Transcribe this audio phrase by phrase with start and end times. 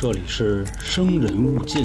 [0.00, 1.84] 这里是生人勿近。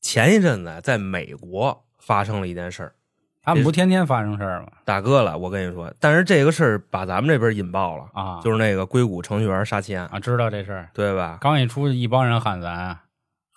[0.00, 2.94] 前一阵子在美国发生了一件事儿，
[3.42, 4.68] 他们不天天发生事儿吗？
[4.86, 10.88] 大哥了，我跟你说，但是这个事儿把咱们这边引爆了，啊，就是那个硅谷程序员杀妻案，啊，知道这事儿。
[10.94, 11.36] 对吧？
[11.42, 12.98] 刚一出去，一帮人喊咱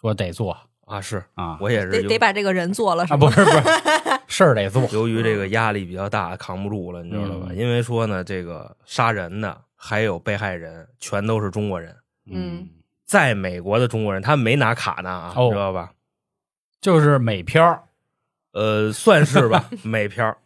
[0.02, 3.62] 说得做啊，是啊我也是得得把这个人做了，是啊，不是不是，
[4.34, 4.84] 事儿得做。
[4.92, 7.48] 由于这个压力比较大，扛不住了，你知道吧？
[7.50, 12.68] 嗯因为说呢，这个杀人的还有被害人全都是中国人，嗯，
[13.06, 15.92] 在美国的中国人，他们没拿卡呢啊，哦知道吧？
[16.82, 17.84] 就是美漂儿
[18.54, 20.38] 呃，算是吧，美漂儿。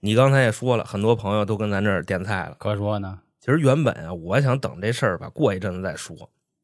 [0.00, 2.56] 你刚才也说了，很多朋友都跟咱这儿点菜了。
[2.58, 3.18] 可说呢。
[3.40, 6.16] 其实原本啊，我想等这事儿吧，过一阵子再说，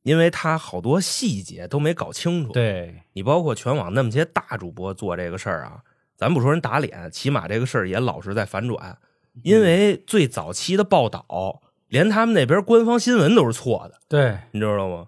[0.02, 5.80] 因为他好多细节都没搞清楚。，对，你包括全网那么些大主播做这个事儿啊，
[6.20, 8.98] 咱不说人打脸，起码这个事儿也老是在反转。
[9.42, 15.06] 因为最早期的报道，连他们那边官方新闻都是错的，对，你知道吗？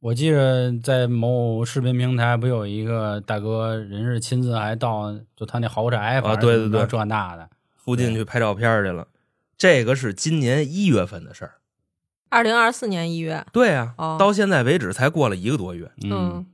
[0.00, 9.08] 我记着在某视频平台不有一个大哥，人是亲自还到就他那豪宅，啊对对对这那的，附近去拍照片去了，
[9.56, 11.54] 这个是今年一月份的事儿。
[12.28, 15.90] 二零二四年一月，对啊，哦到现在为止才过了一个多月。
[16.02, 16.44] 嗯，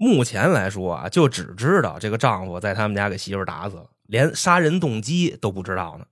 [0.00, 6.06] 目前来说啊，就只知道这个丈夫在他们家给媳妇打死了，连杀人动机都不知道呢。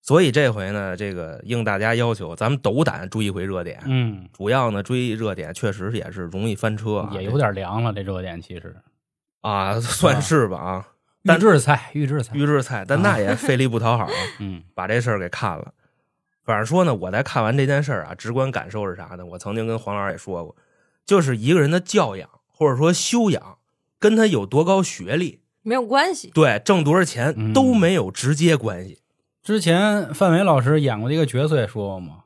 [0.00, 3.78] 所以这回呢，这个应大家要求，咱们斗胆追一回热点。
[3.84, 7.92] 嗯，主要呢，追热点确实也是容易翻车啊，也有点凉了。
[7.92, 8.74] 这热点其实
[9.42, 10.88] 啊， 算是吧啊，
[11.20, 15.74] 预但制菜，预制菜，预制菜，但那也费力不讨好啊， 嗯把这事儿给看了。
[16.42, 19.26] 反正说呢，我在看完这件事儿啊，直观感受是啥呢？
[19.26, 20.56] 我曾经跟黄老师也说过，
[21.04, 22.26] 就是一个人的教养
[22.60, 23.56] 或者说修养，
[23.98, 26.30] 跟他有多高学历，没有关系。
[26.34, 28.98] 对挣多少钱嗯都没有直接关系。
[29.42, 32.24] 之前范伟老师演过的一个角色也说过嘛，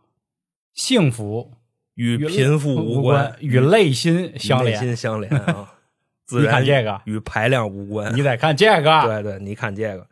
[0.73, 1.53] 幸福
[1.95, 4.81] 与贫富无关，与内心相连内连。
[4.81, 5.71] 心相连啊。
[6.27, 8.13] 自你然看这个，与排量无关。
[8.17, 9.03] 你得看这个。
[9.03, 10.05] 对对，你看这个，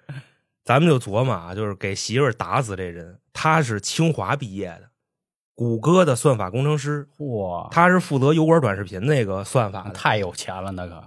[0.62, 4.82] 咱们就琢磨啊，就是给媳妇儿打死这人，他是清华毕业的，
[5.62, 11.00] 谷歌的算法工程师，嚯，他是负责油管短视频那个算法的，太有钱了，那个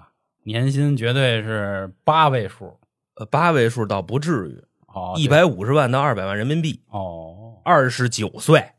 [0.43, 2.77] 年薪绝对是八位数。
[3.15, 8.71] 呃八位数倒不至于，哦，一百五十万到二百万人民币，哦，二十九岁，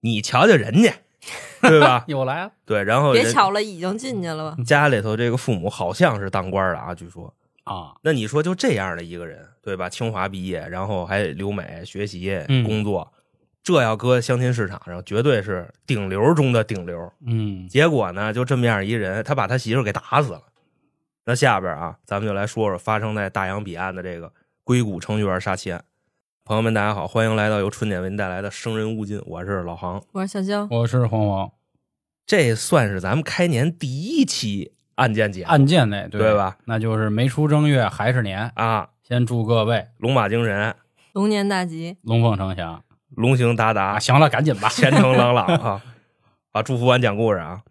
[0.00, 0.92] 你瞧瞧人家，
[1.62, 2.04] 对吧？
[2.08, 2.52] 又来了。
[2.64, 4.62] 对，然后人别巧了，已经进去了吧？
[4.64, 7.32] 家里头这个父母好像是当官的啊，据说。
[7.64, 9.88] 啊，那你说就这样的一个人，对吧？
[9.88, 13.12] 清华毕业，然后还留美学习嗯工作，
[13.66, 17.12] 这要搁相亲市场上，绝对是顶流中的顶流。
[17.26, 20.42] 嗯，结果呢，就这么样一人，他把他媳妇给打死了。
[21.24, 24.32] 那下边啊，咱们就来说说发生在大洋彼岸的这个
[24.62, 25.82] 硅谷程序员杀妻案。
[26.44, 30.00] 朋友们，大家好，欢迎来到由春点为您带来的《生人勿近》，我是老航。
[30.12, 31.50] 我是小江，我是黄黄，
[32.24, 36.56] 这算是咱们开年第一期案件节目案件内对对吧？
[36.66, 38.48] 那就是没出正月还是年。
[38.54, 40.72] 啊，先祝各位龙马精神，
[41.14, 41.96] 龙年大吉。
[42.02, 42.84] 龙凤呈祥
[43.14, 44.68] 龙行达达啊！，行了，赶紧吧。
[44.68, 45.82] 前程朗朗啊！
[46.52, 47.62] 啊，祝福完讲故事啊，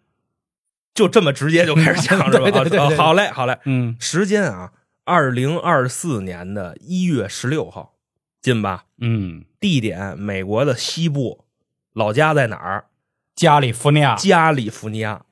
[0.94, 2.50] 就这么直接就开始讲是吧？
[2.96, 3.58] 好嘞，好嘞。
[3.64, 4.72] 嗯时间啊，
[5.04, 7.94] 二零二四年的一月十六号，
[8.40, 8.84] 近吧？
[8.98, 11.44] 嗯，地点美国的西部，
[11.92, 12.86] 老家在哪儿？
[13.34, 15.22] 加利福尼亚，加利福尼亚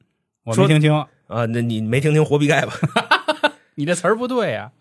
[0.44, 1.46] 我没听清，啊。
[1.46, 2.74] 那你没听清活逼盖吧？
[3.76, 4.72] 你这词儿不对呀。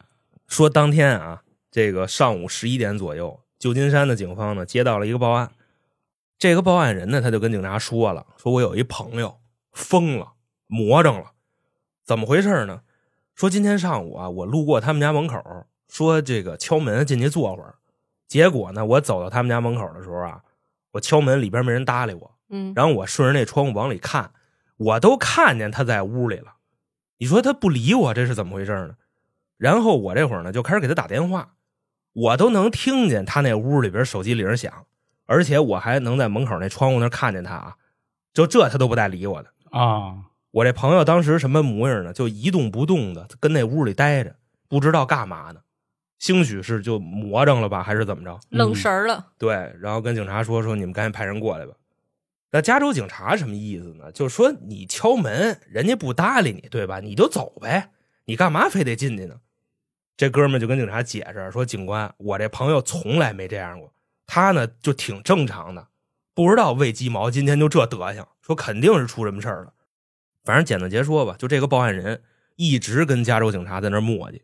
[0.48, 1.42] 说当天啊，
[1.72, 5.52] 这个上午十一点左右，旧金山的警方呢接到了一个报案。
[6.38, 9.40] 这个报案人呢，他就跟警察说了，说我有一朋友
[9.72, 10.34] 疯了，
[10.68, 11.32] 魔怔了，
[12.04, 12.82] 怎么回事呢？
[13.34, 17.76] 说今天上午啊，我路过他们家门口，说这个敲门进去坐会儿，
[18.28, 20.42] 结果呢，我走到他们家门口的时候啊，
[20.92, 24.32] 我敲门里边没人搭理我，嗯，然后我顺着那窗户往里看，
[24.76, 26.56] 我都看见他在屋里了。
[27.20, 28.96] 你说他不理我，这是怎么回事呢？
[29.56, 31.54] 然后我这会儿呢就开始给他打电话，
[32.14, 34.86] 我都能听见他那屋里边手机铃响，
[35.26, 37.76] 而且我还能在门口那窗户那看见他啊，
[38.34, 39.50] 就这他都不带理我的。
[39.72, 40.16] 啊，
[40.52, 42.14] 我这朋友当时什么模样呢？
[42.14, 44.36] 就一动不动的跟那屋里待着，
[44.68, 45.62] 不知道干嘛呢。
[46.20, 48.40] 兴许是就魔怔了吧，还是怎么着？
[48.50, 49.32] 愣神儿了。
[49.38, 51.74] 对，然后跟警察说说你们赶紧派人过来吧。
[52.52, 54.12] 那加州警察什么意思呢？
[54.12, 57.00] 就是说你敲门，人家不搭理你，对吧？
[57.00, 57.90] 你就走呗，
[58.26, 59.36] 你干嘛非得进去呢？
[60.16, 63.92] 这哥们就跟警察解释说：“警官，我这朋友从来没这样过，
[64.28, 65.88] 他呢就挺正常的，
[66.36, 69.74] 不知道为鸡毛今天就这德行，说肯定是出什么事儿了。
[70.44, 72.22] 反正简单截说吧，就这个报案人
[72.58, 74.42] 一直跟加州警察在那磨叽，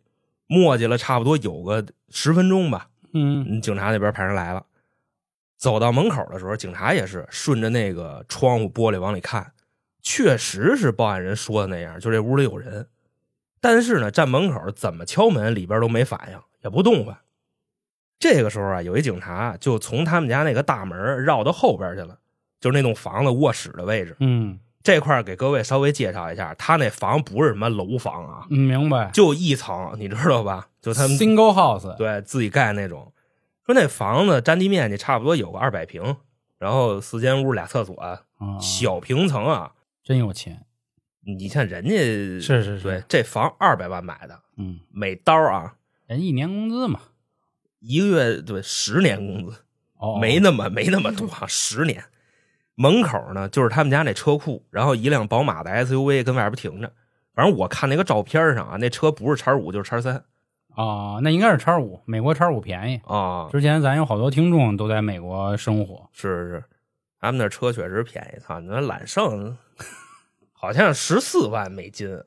[0.47, 2.89] 磨叽了差不多有个十分钟吧。
[3.13, 4.65] 嗯嗯，警察那边派人来了，
[5.55, 9.53] 走到门口的时候，警察也是顺着那个窗户玻璃往里看，
[10.01, 12.87] 确实是报案人说的那样，就这屋里有人。
[13.61, 17.17] 但是呢，站门口怎么敲门，里边都没反应，也不动换。
[18.17, 22.17] 这个时候啊，有一警察就从他们家那个大门绕到后边去了，
[22.59, 24.15] 就是那栋房子卧室的位置。
[24.19, 29.11] 嗯这块儿给各位稍微介绍一下，他那房不是什么楼房啊，嗯，明白。
[29.13, 30.69] 就一层，你知道吧？
[30.81, 33.11] 就他们 single house，对自己盖那种。
[33.65, 36.15] 说那房子占地面积差不多有个二百平，
[36.57, 38.21] 然后四间屋俩厕所，啊，
[38.59, 39.73] 小平层啊。
[40.01, 40.65] 真有钱。
[41.35, 45.75] 你看人家是是是对这房二百万买的，嗯，每刀啊
[46.07, 47.01] 人一年工资嘛。
[47.79, 49.57] 一个月对十年工资，
[49.97, 52.03] 哦，没那么没那么多啊，十年。
[52.75, 56.91] 门口呢就是他们家那车库，然后一辆宝马的 SUV 跟外边停着。
[57.33, 60.15] 反正我看那个照片上啊，那车不是叉五就是叉三
[60.75, 63.01] 啊，那应该是叉五，美国叉五便宜。
[63.05, 66.63] 啊，之前咱有好多听众都在美国生活，是是是，
[67.21, 68.39] 他们那车确实便宜。
[68.39, 69.57] 操，你那揽胜
[70.61, 72.21] 好像十四万美金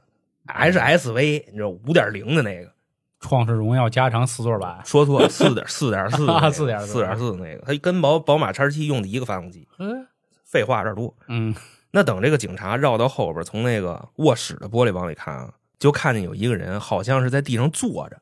[0.46, 2.72] ，HSV 你知道五点零的那个，
[3.20, 4.80] 创世荣耀加长四座版。
[4.86, 6.16] 说错了，四点 四点四
[6.50, 9.68] 四点四点四那个，它跟宝宝马叉七用的一个发动机。
[9.78, 10.06] 嗯
[10.46, 11.14] 废话有点多。
[11.28, 11.54] 嗯
[11.90, 18.16] 那等这个警察绕到后边，从那个卧室的玻璃往里看啊，就看见有一个人好像是在地上坐着，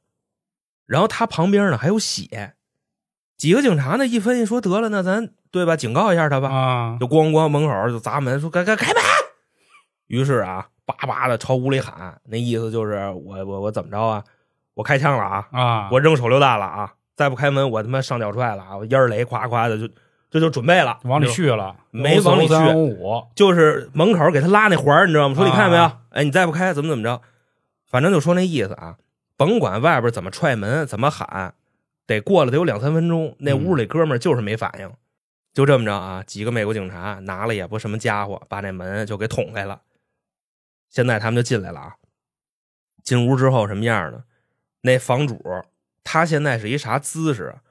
[0.86, 2.54] 然后他旁边呢还有血。
[3.36, 9.02] 几个警察呢一分析说得了，那咱对吧，警告一下他吧，啊，就咣咣门口就砸门，说开开开门。
[10.10, 14.24] 于是啊，叭叭的朝屋里喊，那意思就是我我我怎么着啊？
[14.74, 15.48] 我开枪了啊！
[15.52, 16.92] 啊，我扔手榴弹了啊！
[17.14, 18.76] 再不开门，我他妈上吊踹了啊！
[18.76, 19.88] 我烟儿雷夸夸的就
[20.32, 22.54] 这就准备了，往里去了，没往里去
[23.36, 25.34] 就是门口给他拉那环儿，你知道吗？
[25.36, 25.84] 说你看见没有？
[25.84, 27.20] 啊哎，你再不开怎么怎么着？
[27.88, 28.96] 反正就说那意思啊，
[29.36, 31.54] 甭管外边怎么踹门，怎么喊，
[32.06, 34.90] 得过了得有两三分钟，那屋里哥们儿就是没反应。
[35.52, 39.80] 就这么着啊，几个美国警察拿了也不什么家伙，把那门就给捅开了。
[40.90, 41.94] 现在他们就进来了啊。
[43.02, 44.24] 进屋之后什么样呢？
[44.82, 45.42] 那房主
[46.04, 47.62] 他现在是一啥姿势啊？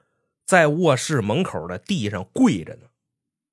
[0.44, 2.86] 在卧室门口的地上跪着呢，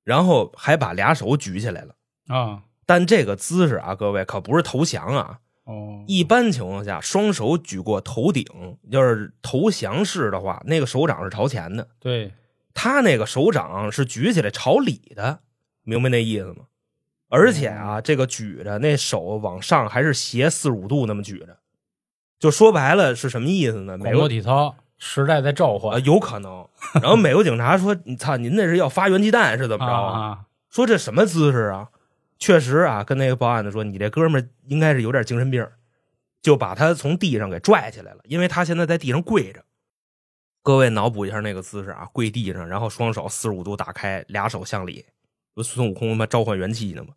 [0.02, 1.94] 然后还把俩手举起来了。
[2.26, 5.40] 啊，但这个姿势啊，各位可不是投降啊。
[5.64, 8.44] 哦，一般情况下，双手举过头顶，
[8.90, 11.88] 要是投降式的话，那个手掌是朝前的。
[12.00, 12.32] 对，
[12.74, 15.40] 他那个手掌是举起来朝里的，
[15.82, 16.66] 明白那意思吗？
[17.28, 21.58] 而且啊，这个举着那手往上还是斜四十五度那么举着，
[22.38, 23.98] 就说白了是什么意思呢？
[23.98, 26.66] 美国体操时代在召啊，唤，有可能。
[26.94, 30.38] 然后美国警察说：“你操，您那是要发原鸡蛋是怎么着啊？”啊，
[30.70, 31.88] 说这什么姿势啊？
[32.38, 35.66] 确实啊，跟那个报案的说，你这哥们儿应该是有点精神病，
[36.40, 39.64] 就把他从地上给拽起来了，因为他现在在地上跪着。
[40.62, 45.04] 各位脑补一下那个姿势啊，跪地上，然后双手四十五度打开，俩手向里，
[45.58, 47.14] 不孙悟空他妈召唤元气呢吗？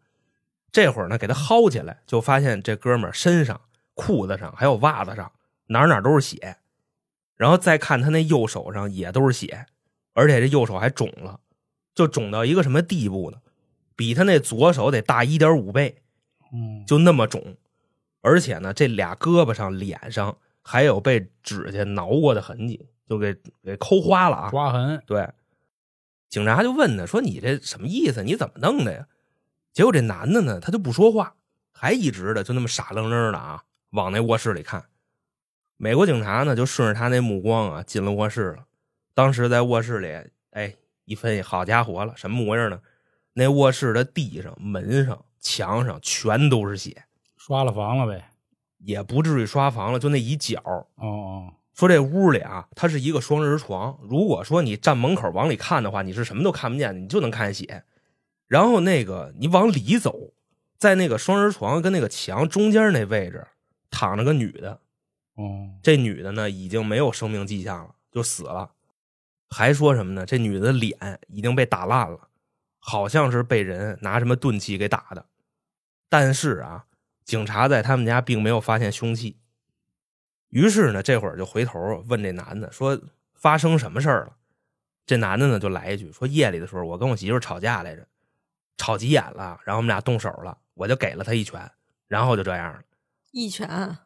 [0.71, 3.61] 这会儿呢，给他薅起来，就发现这哥们儿身上、
[3.93, 5.31] 裤子上还有袜子上
[5.67, 6.57] 哪儿哪儿都是血，
[7.35, 9.67] 然后再看他那右手上也都是血，
[10.13, 11.39] 而且这右手还肿了，
[11.93, 13.38] 就肿到一个什么地步呢？
[13.95, 16.01] 比他那左手得大一点五倍，
[16.51, 17.55] 嗯，就那么肿。
[18.21, 24.49] 而且呢，这俩胳膊上、脸上还有被指甲挠过的痕迹，就给给抠花了啊。
[24.49, 25.29] 抓痕，对，
[26.31, 28.23] 警察就问他说：“你这什么意思？
[28.23, 29.05] 你怎么弄的呀？”
[29.73, 31.35] 结果这男的呢，他就不说话，
[31.73, 34.85] 还一直的就那么傻愣愣的啊，往那卧室里看。
[35.75, 38.65] 美国警察呢，就顺着他那目光啊，进了卧室了。
[39.13, 40.07] 当时在卧室里，
[40.51, 40.73] 哎，
[41.03, 42.79] 一分析，好家伙了，什么模样呢？
[43.33, 47.03] 那卧室的地上、门上、墙上全都是血，
[47.35, 48.29] 刷了房了呗。
[48.77, 50.61] 也不至于刷房了，就那一角。
[50.65, 53.97] 哦哦，说这屋里啊，它是一个双人床。
[54.03, 57.83] 如果说你站门口往里看的话，你是什么都看不见的，你就能看见血。
[58.45, 60.31] 然后那个你往里走，
[60.77, 63.47] 在那个双人床跟那个墙中间那位置
[63.89, 64.79] 躺着个女的，
[65.33, 68.73] 哦，这女的呢已经没有生命迹象了，就死了。
[69.50, 70.23] 还说什么呢？
[70.23, 72.27] 这女的脸已经被打烂了，
[72.77, 75.25] 好像是被人拿什么钝器给打的。
[76.07, 76.85] 但是啊，
[77.25, 79.39] 警察在他们家并没有发现凶器。
[80.51, 82.98] 于是呢，这会儿就回头问这男的说
[83.34, 84.34] ：“发生什么事儿了？”
[85.05, 88.05] 这男的呢就来一句说：“夜里的时候，我跟我媳妇儿吵架来着，
[88.77, 91.72] 吵急眼了，然后我们俩动手了，我就给了他一拳，
[92.08, 92.79] 然后就这样了。”
[93.31, 93.98] 一拳，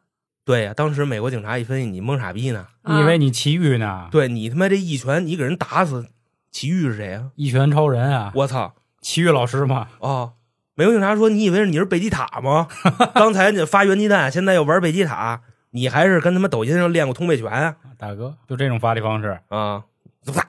[0.44, 2.68] 对呀、当时美国警察一分析，你蒙傻逼呢？
[2.84, 4.08] 你以为你奇遇呢？
[4.10, 6.08] 对你他妈这一拳，你给人打死，
[6.50, 8.32] 奇遇是谁啊、一拳超人啊！
[8.36, 8.74] 我操！
[9.02, 10.34] 奇遇老师嘛，哦，
[10.74, 12.68] 美国警察说：“你以为你是贝吉塔吗？
[13.14, 15.42] 刚才你发原鸡蛋，现在又玩贝吉塔，
[15.76, 17.76] 你还是跟他们抖音上练过通背拳啊？
[17.98, 19.84] 大哥，就这种发力方式，啊，
[20.24, 20.48] 啪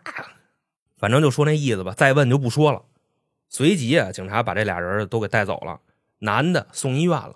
[0.95, 2.83] 反正就说那意思吧，再问就不说了。
[3.49, 5.81] 随即啊，警察把这俩人都给带走了，
[6.19, 7.35] 男的送医院了。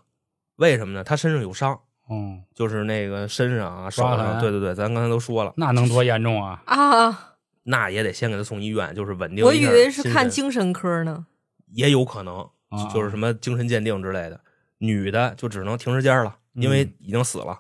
[0.56, 1.04] 为什么呢？
[1.04, 6.64] 他身上有伤，嗯，就是那个身上啊、手抓上，对对对，咱刚才都说了，那能多严重啊？
[6.68, 11.26] 啊， 那也得先给他送医院，就是稳定我以为是看精神科呢。
[11.74, 14.40] 也有可能啊就是什么精神鉴定之类的。
[14.78, 17.60] 女的就只能停尸间了，因为嗯已经死了。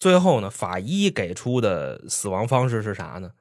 [0.00, 3.32] 最后呢，法医给出的死亡方式是啥呢？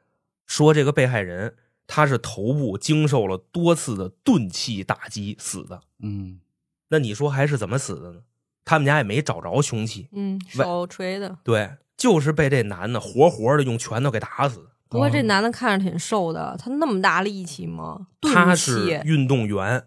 [0.45, 1.55] 说这个被害人
[1.87, 5.79] 他是头部经受了多次的钝器打击死的。
[6.03, 6.41] 嗯，
[6.89, 8.19] 那你说还是怎么死的呢？
[8.65, 11.37] 他们家也没找着凶器，嗯，手锤的。
[11.45, 14.65] 对，就是被这男的活活的用拳头给打死的。
[14.89, 18.07] 不过这男的看着挺瘦的，他那么大力气吗？
[18.21, 19.85] 他是运动员，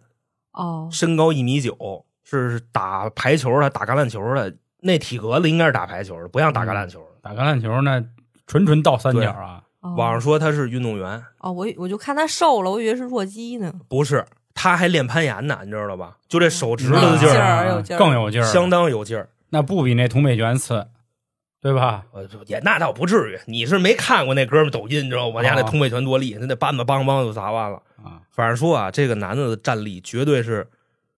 [0.52, 4.56] 哦，身高一米九，是打排球的、打橄榄球的。
[4.84, 7.06] 那体格子应该是打排球的，不像打橄榄球的。
[7.22, 8.04] 打橄榄球那
[8.48, 13.72] 纯纯倒三角啊，哦网上说他是运动员，哦，我我就看他瘦了，我以为是弱鸡呢。
[13.88, 14.24] 不是，
[14.54, 16.16] 他还练攀岩呢，你知道吧？
[16.28, 19.28] 就这手指头的劲儿，儿有劲更有劲儿，相当有劲儿。
[19.50, 20.88] 那不比那铜北拳次，
[21.60, 22.04] 对吧？
[22.12, 25.34] 呃，也那倒不至于，你是没看过那哥们抖音，你知道吗？
[25.36, 27.80] 我家那哦通背拳多厉害，那那梆子梆梆就砸完了。
[28.02, 30.68] 啊，反正说啊，这个男的的战力绝对是，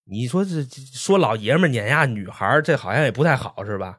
[0.07, 3.99] 你说这这说老爷们碾压女孩，这好像也不太好，是吧？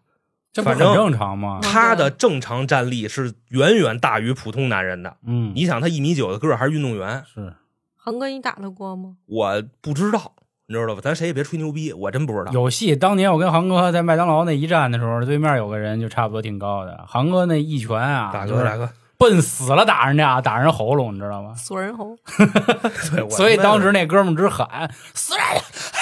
[0.53, 1.59] 这不很反正正常吗？
[1.61, 5.17] 嗯他的正常战力是远远大于普通男人的。
[5.25, 7.53] 嗯，你想，他一米九的个儿还是运动员，是
[7.95, 9.15] 恒哥，你打得过吗？
[9.25, 10.31] 我不知道，
[10.67, 11.01] 你知道吧？
[11.03, 12.51] 咱谁也别吹牛逼，我真不知道。
[12.53, 12.95] 有戏。
[12.95, 21.53] 当年我跟航哥在麦当劳那一战的时候，对面有个人就差不多挺高的，航哥那一拳啊，大哥，就是大哥，奔死了打人家，打人喉咙，你知道吗？
[21.55, 22.15] 锁人喉。
[23.29, 25.94] 所以当时那哥们儿直喊死人了，死人了，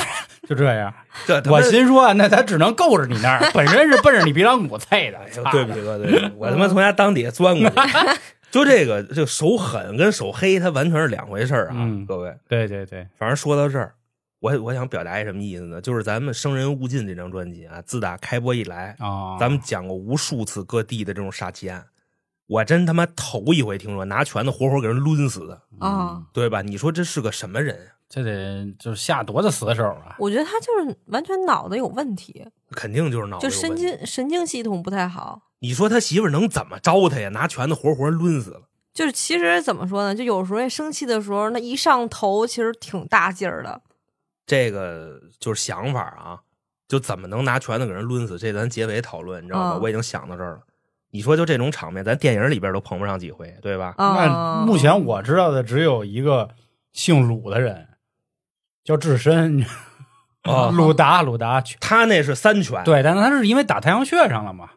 [0.48, 0.92] 就这样。
[1.26, 5.18] 这我心说，那他只能够着你那儿，本身是奔着你鼻梁骨啐的。
[5.30, 7.76] 操 对不起哥，对不起，我他妈从家裆底下钻过去。
[8.50, 12.34] 就这个，就手狠跟手黑，它完全是两回事儿啊，嗯各位。
[12.48, 13.94] 对对对，反正说到这儿，
[14.40, 15.80] 我我想表达一什么意思呢？
[15.80, 21.82] 就是咱们《生人勿近》这张专辑啊，自打开播以来，啊，咱们讲过无数次各地的这种杀妻案，
[22.46, 26.60] 我真他妈头一回听说拿拳头活活给人抡死的，啊，对吧？
[26.60, 28.01] 你说这是个什么人啊？
[28.14, 30.14] 这得就是下多大死手啊！
[30.18, 33.96] 我觉得他就是完全脑子有问题，肯定就是脑子就神有问题。
[33.96, 35.40] 经神经系统不太好。
[35.60, 37.30] 你说他媳妇儿能怎么招他呀？
[37.30, 38.68] 拿拳头活活抡死了。
[38.92, 40.14] 就是其实怎么说呢？
[40.14, 43.80] 就有时候生气的时候，那一上头其实挺大劲儿的。
[44.44, 46.40] 这个就是想法啊，
[46.86, 48.36] 就怎么能拿拳头给人抡死？
[48.38, 49.78] 这咱结尾讨论，你知道吧？
[49.78, 50.60] 嗯我已经想到这儿了。
[51.12, 53.94] 你说就这种场面，咱电影里边都碰不上几回，对吧？
[53.96, 56.50] 那啊，目前我知道的只有一个
[56.92, 57.88] 姓鲁的人，
[58.84, 59.64] 叫智深，
[60.44, 61.60] 哦 鲁达，鲁达。
[61.80, 64.70] 他那是三拳，，对，但他是因为打太阳穴上了嘛？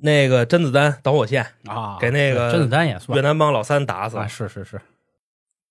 [0.00, 4.22] 那个甄子丹导火线，啊，给那个甄子丹也算越南帮老三打死了。
[4.22, 4.80] 啊，是是是，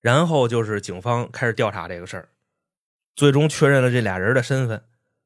[0.02, 2.30] 然后就是警方开始调查这个事儿，
[3.16, 4.84] 最终确认了这俩人的身份，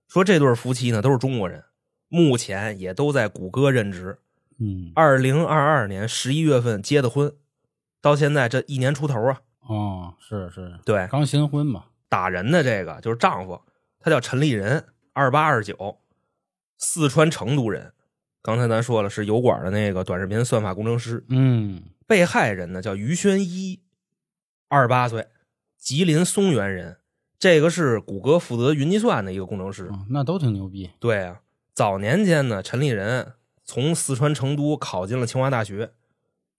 [0.07, 1.63] 说这对夫妻呢都是中国人，
[2.09, 4.19] 目前也都在谷歌任职。
[4.59, 7.33] 嗯，二零二二年十一月份结的婚，
[8.01, 9.41] 到现在这一年出头啊。
[9.61, 13.61] 哦，是是，对，刚新婚嘛，打人的这个就是丈夫，
[13.99, 15.99] 他叫陈立仁，二八二九，
[16.77, 17.93] 四川成都人。
[18.41, 21.23] 刚才咱说了是油管的那个短视频算法工程师。
[21.29, 23.81] 嗯，被害人呢叫于轩一，
[24.67, 25.27] 二十八岁，
[25.77, 26.97] 吉林松原人。
[27.37, 29.87] 这个是谷歌负责云计算的一个工程师。
[29.87, 30.89] 哦那都挺牛逼。
[30.99, 31.41] 对啊，
[31.73, 35.91] 早年间呢，陈立人从四川成都考进了清华大学。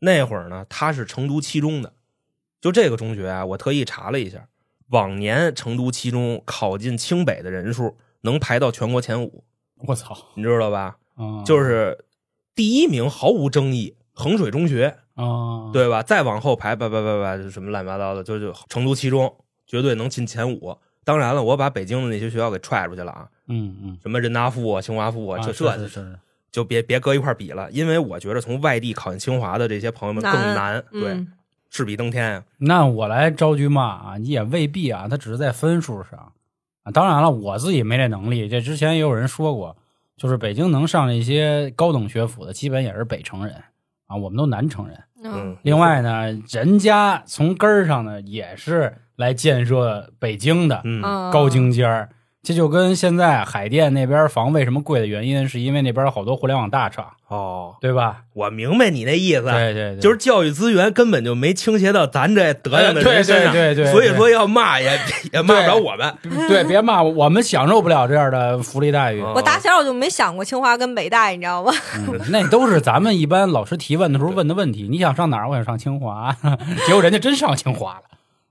[0.00, 1.94] 那会儿呢，他是成都七中的。
[2.60, 4.48] 就这个中学啊，我特意查了一下，
[4.90, 9.42] 往年成都七中考进清北的人数能排到全国前五，
[9.86, 10.96] 我操，你知道吧？
[11.16, 12.04] 啊，就是
[12.54, 16.02] 第一名毫无争议，衡水中学，啊，，对吧？
[16.02, 19.34] 再往后排，叭叭叭叭，什么乱七八糟的，就就成都七中
[19.66, 20.76] 绝对能进前五。
[21.02, 26.18] 当然了，我把北京的那些学校给踹出去了啊，嗯嗯，什么人大附啊、清华附啊，啊这这是是是，
[26.52, 31.32] 就别别搁一块儿比了，因为我觉得从外地考进清华的这些朋友们更难，对，嗯
[31.70, 32.42] 势比登天啊。
[32.58, 36.32] 那我来招句骂啊，也未必啊，他只是在分数上
[36.82, 36.92] 啊。
[36.92, 38.48] 当然了，我自己没这能力。
[38.48, 39.76] 这之前也有人说过，
[40.16, 43.54] 就是北京能上这些高等学府的，基本也是北城人
[44.06, 44.98] 啊，我们都南城人。
[45.22, 50.82] 嗯，另外呢，人家从根儿上呢也是来建设北京的
[51.30, 52.08] 高精尖儿。
[52.42, 58.22] 这就跟现在海淀那边房为什么贵的原因，是因为那边好多互联网大厂哦，对吧？
[58.34, 64.98] 我明白你那意思，对对对，就是教育资源根本就没倾斜到咱这德行的人身上，对对对对所以说要骂也
[65.32, 66.12] 也骂不着我们。
[66.48, 69.20] 对，别骂我，我们享受不了这样的福利待遇。
[69.22, 71.72] 哦我打小我就没想过清华跟北大，你知道吗？
[71.96, 74.88] 嗯，那都是咱们一般老师提问的时候问的问题。
[74.90, 75.48] 你想上哪儿？
[75.48, 76.36] 我想上清华，
[76.86, 78.02] 结果人家真上清华了。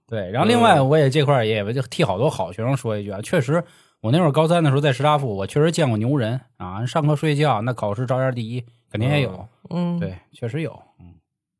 [0.07, 3.61] 对，然后另外嗯我也这块儿也就替好多好学生说一句啊，确实，
[4.01, 9.47] 我那会儿高三的时候在师大附，我确实见过牛人啊，上课睡觉，那考试照样第一，肯定也有。
[9.69, 10.81] 嗯，对，确实有。
[10.99, 11.15] 嗯，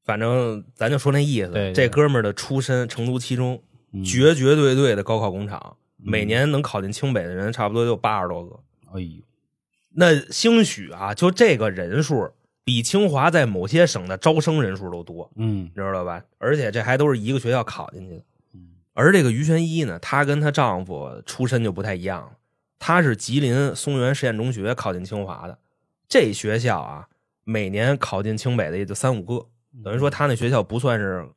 [0.06, 8.60] 反正咱就说那意思，对对这哥们儿的出身成都七中，嗯绝绝对对的高考工厂，嗯每年能考进清北的人差不多就八十多个。
[8.94, 9.22] 哎呦，
[9.96, 12.32] 那兴许啊，就这个人数
[12.64, 16.24] 比清华在某些省的招生人数都多，嗯你知道吧？
[16.38, 18.24] 而且这还都是一个学校考进去的。
[18.94, 22.32] 嗯而这个于玄一呢，她跟她丈夫出身就不太一样了。
[22.80, 25.58] 她是吉林松原实验中学考进清华的，
[26.08, 27.08] 这学校啊，
[27.44, 29.46] 每年考进清北的也就三五个，
[29.84, 31.28] 等于说她那学校不算是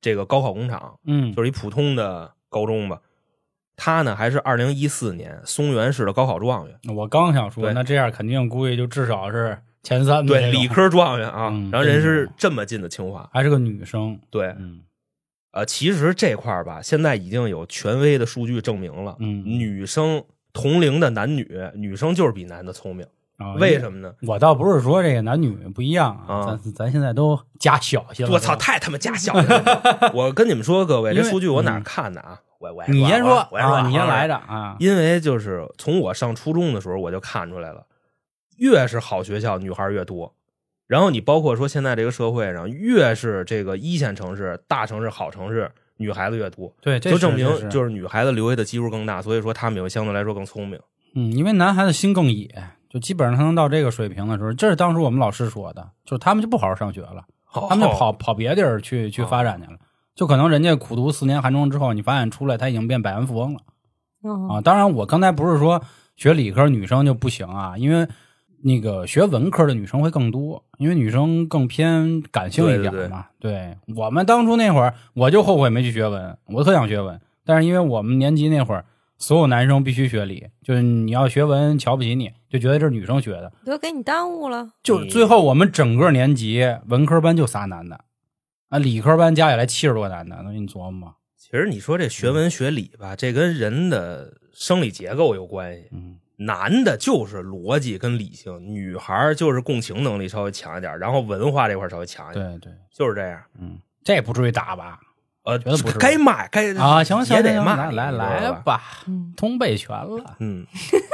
[0.00, 3.00] 这个高考工厂，嗯，就是一普通的高中吧。
[3.76, 11.48] 她呢，还是二零一四年松原市的高考状元，我刚想说，对那这样肯定估计就至少是前三对，理科状元啊。
[11.50, 14.20] 嗯然后人是这么进的清华，还是个女生。
[14.30, 14.80] 对，嗯
[15.52, 23.04] 呃，其实这块儿吧，现在已经有权威的数据证明了，嗯，女生同龄的男女，女生就是比男的聪明，
[23.36, 24.14] 啊为什么呢？
[24.22, 28.30] 我倒不是说这个男女不一样啊，啊咱咱现在都加小些了。
[28.30, 30.12] 我操，太他妈加小心了！
[30.14, 32.40] 我跟你们说，各位，这数据我哪儿看的啊？
[32.60, 34.34] 我我你先说我先说啊，你先来着。
[34.34, 34.76] 着啊。
[34.78, 37.86] 因为就是从我上初中的时候，我就看出来了，
[38.58, 40.34] 越是好学校，女孩越多。
[40.90, 50.80] 然后你包括说现在这个社会上，越是这个一线城市、大城市、好城市，女孩子越多，对，这就证明就是女孩子留下的基数更大，所以说她们也会相对来说更聪明。
[51.14, 52.52] 嗯，因为男孩子心更野，
[52.88, 57.24] 就基本上他能到这个水平的时候，这是当时我们老师说的，就是他们就不好好上学了，
[57.68, 59.78] 他们就跑跑别地儿去去发展去了。
[60.16, 63.60] 就可能人家苦读四年寒窗之后，你发现出来他已经变百万富翁了
[64.24, 64.60] 嗯啊！
[64.60, 65.80] 当然，我刚才不是说
[66.16, 68.08] 学理科女生就不行啊，因为
[68.62, 73.26] 那个学文科的女生会更多，因为女生更偏感性一点嘛。
[73.38, 78.84] 对我们当初那会儿，我就后悔没去学文，我特想学文，但是因为我们年级那会儿
[79.18, 83.52] 所有男生必须学理，就是你要学文瞧不起你，就觉得这是女生学的。
[83.64, 84.70] 都给你耽误了。
[84.82, 88.04] 就最后我们整个年级文科班就仨男的，
[88.68, 91.16] 啊，理科班加起来七十多个男的，那你琢磨吧。
[91.36, 95.88] 其实你说这学文学理吧，这跟人的生理结构有关系。
[95.90, 103.40] 嗯，男的就是逻辑跟理性，女孩儿就是共情能力稍微强一点，然后文化这块儿稍微强一点，对对，就是这样。
[103.60, 104.98] 嗯，这也不至于打吧？
[105.42, 108.82] 呃觉得不是，该骂该啊，行行行，也得骂，来来来吧。
[109.36, 110.36] 通背全了。
[110.38, 110.66] 嗯，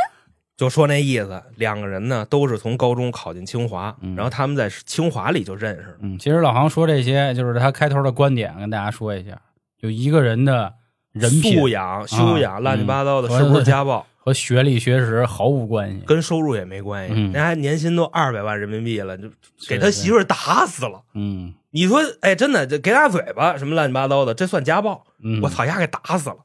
[0.56, 5.96] 就说那意思，两个人呢都是从高中考进清华，嗯然后他们在清华里就认识了。
[6.00, 9.40] 嗯，其实老航说这些，就是他开头的观点，跟大家说一下，
[9.80, 10.74] 就一个人的
[11.12, 16.02] 人品素养、修养、啊乱七八糟的，嗯是不是家暴，和学历学识毫无关系。
[16.04, 17.14] 跟收入也没关系。
[17.14, 19.30] 嗯人家年薪都二百万人民币了，就
[19.68, 21.04] 给他媳妇儿打死了。
[21.14, 25.06] 嗯你说，哎，真的，这给俩嘴巴，什么乱七八糟的，这算家暴？
[25.22, 26.38] 嗯，我操，丫给打死了。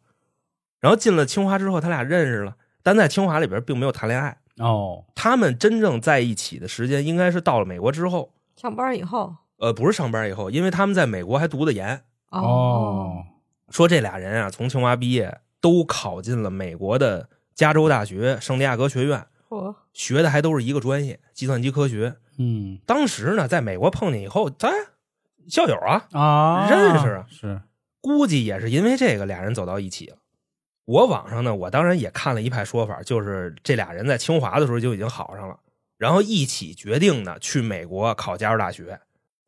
[0.80, 4.38] 然后进了清华之后，他俩认识了，但在清华里边并没有谈恋爱。
[4.58, 12.00] 哦，他们真正在一起的时间应该是到了美国之后，上班以后呃，不是上班以后，因为他们在美国还读的研。
[12.30, 13.24] 哦，
[13.70, 22.16] 说这俩人啊，从清华毕业，都考进了美国的加州大学圣地亚哥学院，嚯，学的还都是一个专业，计算机科学。
[22.38, 24.74] 嗯当时呢，在美国碰见以后，咱
[25.48, 27.62] 校友啊，啊，认识啊是，
[28.00, 30.18] 估计也是因为这个，俩人走到一起了。
[30.86, 35.60] 我网上呢，我当然也看了一派说法，就是这俩人在清华的时候就已经好上了，
[35.98, 39.00] 然后一起决定呢去美国考加州大学。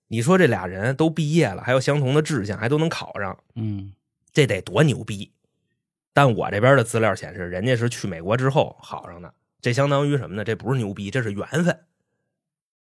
[0.10, 3.94] 你说这俩人都毕业了，还有相同的志向，还都能考上，嗯
[4.32, 5.32] 这得多牛逼！
[6.14, 10.44] 但我这边的资料显示，人家是去美国之后好上的，这相当于什么呢？
[10.44, 11.80] 这不是牛逼，这是缘分。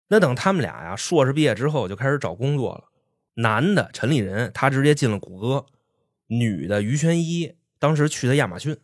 [0.08, 2.84] 那等他们俩呀，硕士毕业之后就开始找工作了。
[3.36, 5.65] 男的陈立人，他直接进了谷歌；
[6.28, 8.78] 女的于玄一，当时去的亚马逊，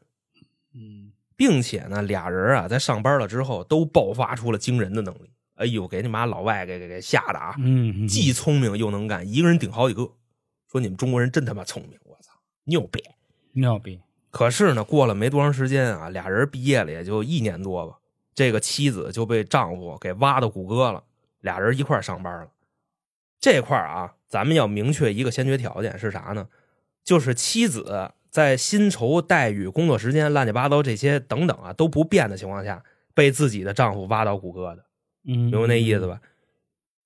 [0.73, 5.31] 嗯并且呢，俩人啊在上班了之后都爆发出了惊人的能力。
[5.55, 7.55] 哎呦，给你妈老外给给给吓的啊！
[7.59, 10.09] 嗯，既聪明又能干，一个人顶好几个。
[10.71, 12.31] 说你们中国人真他妈聪明，我操，
[12.63, 13.03] 牛逼！
[13.51, 13.99] 牛逼，
[14.31, 17.97] 可是呢，过了没多长时间啊，俩人毕业了也就一年多吧，
[18.35, 21.03] 这个妻子就被丈夫给挖到谷歌了，
[21.41, 22.49] 俩人一块儿上班了。
[23.39, 26.47] 这块儿啊，咱们要明确一个先决条件是啥呢？
[27.03, 32.83] 就是妻子在薪酬待遇、工作时间、乱七八糟这些等等啊都不变的情况下，
[33.15, 34.85] 被自己的丈夫挖到谷歌的，
[35.25, 36.21] 嗯，明白那意思吧？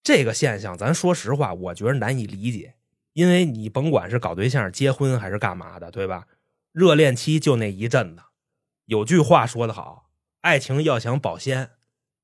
[0.04, 2.74] 这个现象，咱说实话，我觉得难以理解，
[3.14, 6.26] 因为你甭管是搞对象、结婚还是干嘛的，对吧？
[6.74, 8.24] 热恋期就那一阵子，
[8.86, 10.10] 有句话说得好，
[10.42, 11.70] 爱情要想保鲜，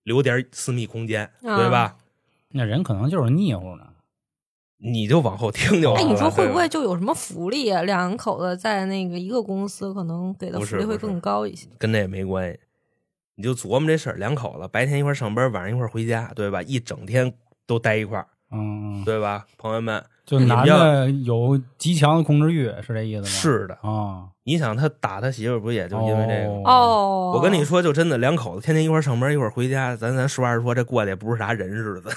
[0.03, 1.97] 留点私密空间，啊对吧？
[2.49, 3.85] 那人可能就是腻乎呢。
[4.81, 6.11] 你就往后听就完哎，了。
[6.11, 7.83] 你说会不会就有什么福利啊？
[7.83, 11.67] 两口子在那个一个公司，可能给的福利会更高一些。
[11.77, 12.59] 跟那也没关系？
[13.35, 16.63] 你就琢磨这事儿，两口子白天一块上班，晚上一块回家，对吧？
[16.63, 17.31] 一整天
[17.67, 19.45] 都待一块儿，嗯，对吧？
[19.57, 23.27] 朋友们，就男的有极强的控制欲，是这意思吗？
[23.27, 26.69] 是的，啊，你想他打他媳妇儿，不也就因为这个？
[26.69, 32.09] 哦，我跟你说，就真的两口子天天一块儿上班，一块儿回家，咱咱实话实说，这过的也不是啥人日子？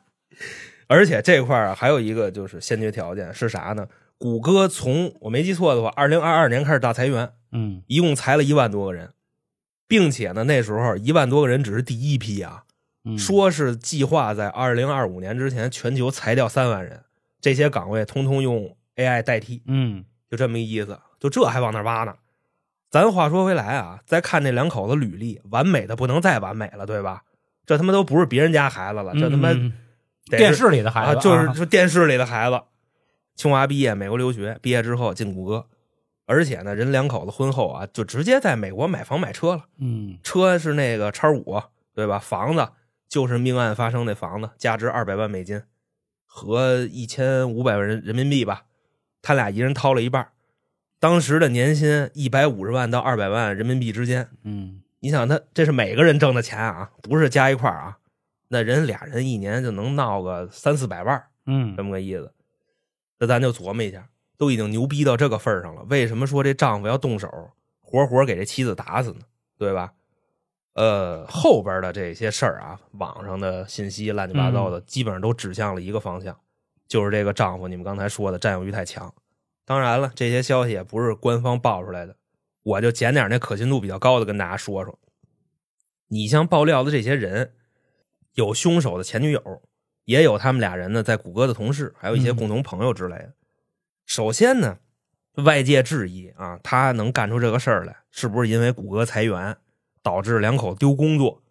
[0.88, 3.86] 而且这块儿啊，还有一个就是先决条件是啥呢？
[4.18, 9.10] 谷歌从我没记错的话，二零二二年开始大裁员，嗯一共裁了一万多个人，
[9.86, 12.64] 并且呢，那时候一万多个人只是第一批啊，
[13.04, 17.02] 嗯，说是计划在二零二五年之前全球裁掉三万人，
[17.40, 20.98] 这些岗位通通用 AI 代替，嗯就这么一意思。
[21.18, 22.14] 就这还往那儿挖呢？
[22.90, 27.22] 咱话说回来啊，再看这两口子履历，完美的不能再完美了，对吧？
[27.66, 29.72] 这他妈都不是别人家孩子了，这他妈嗯
[30.24, 32.60] 电视里的孩啊，子就是说电视里的孩子。
[33.36, 35.66] 清华毕业，美国留学，毕业之后进谷歌，
[36.26, 39.64] 而且呢，人两口子婚后啊，就直接在美国买房买车了。
[39.78, 41.62] 嗯车是那个叉五，
[41.94, 42.18] 对吧？
[42.18, 42.68] 房子
[43.10, 45.60] 就是命案发生那房子，价值二百万美金，
[46.24, 48.66] 和一千五百万人人民币吧。
[49.20, 50.28] 他俩一人掏了一半，
[51.00, 54.30] 当时的年薪一百五十万到二百万人民币之间。
[54.44, 57.98] 嗯你想他这是每个人挣的钱啊，不是加一块儿啊。
[58.48, 62.32] 那人俩人一年就能闹个三四百万，嗯这么个意思。
[63.18, 69.20] 那咱就琢磨一下，都已经牛逼到这个份儿上了，为什么说这丈夫要动手，活活给这妻子打死呢？
[69.58, 69.92] 对吧？
[70.74, 76.38] 呃，后边的这些事儿啊，网上的信息乱七八糟的，基本上都指向了一个方向，
[76.86, 79.12] 就是这个丈夫，你们刚才说的占有欲太强。
[79.64, 82.16] 当然了，这些消息也不是官方爆出来的，
[82.62, 84.98] 我就捡点那可信度比较高的跟大家说说。
[86.08, 87.52] 你像爆料的这些人，
[88.34, 89.62] 有凶手的前女友，
[90.04, 93.34] 也有他们俩人呢在谷歌的同事，还有一些嗯共同朋友之类的。
[94.06, 94.78] 首先呢，
[95.34, 99.56] 外界质疑啊，他能干出这个事儿来，是不是因为谷歌裁员
[100.02, 101.42] 导致两口丢工作，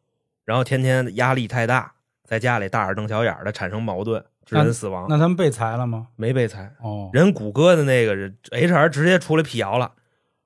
[0.45, 5.05] 然后天天压力太大，在家里大眼瞪小眼的产生矛盾，致人死亡？
[5.09, 6.07] 那他们被裁了吗？
[6.15, 9.93] 没被裁，哦，人谷歌的那个人 HR 直接出来辟谣了，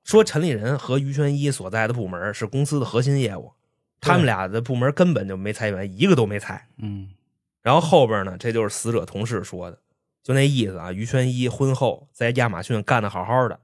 [0.03, 3.53] 说陈立仁和于轩一所在的部门是公司的核心业务，
[4.01, 6.67] 他们俩的部门根本就没裁员，一个都没裁。
[6.77, 7.09] 嗯
[7.61, 9.79] 然后后边呢，这就是死者同事说的，
[10.21, 10.91] 就那意思啊。
[10.91, 13.57] 于轩一婚后在亚马逊干的好好的，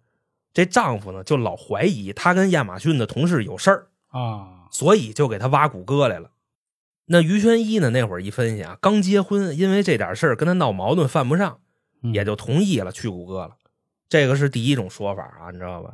[0.53, 6.31] 这丈夫呢就老怀疑她跟亚马逊的同事有事儿，啊，所以就给他挖谷歌来了。
[7.05, 11.59] 那于轩一呢，那会儿一分析啊，刚结婚，因为这点事儿跟他闹矛盾，犯不上，
[12.03, 13.55] 嗯也就同意了去谷歌了。
[14.07, 15.93] 这个是第一种说法啊，你知道吧？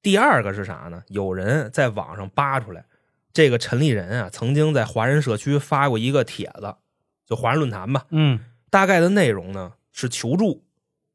[0.00, 1.02] 第二个是啥呢？
[1.08, 2.84] 有人在网上扒出来，
[3.32, 6.76] 这个陈立人啊，曾经在华人社区发过一个帖子，
[7.26, 8.06] 就华人论坛吧。
[8.10, 10.64] 嗯大概的内容呢是求助，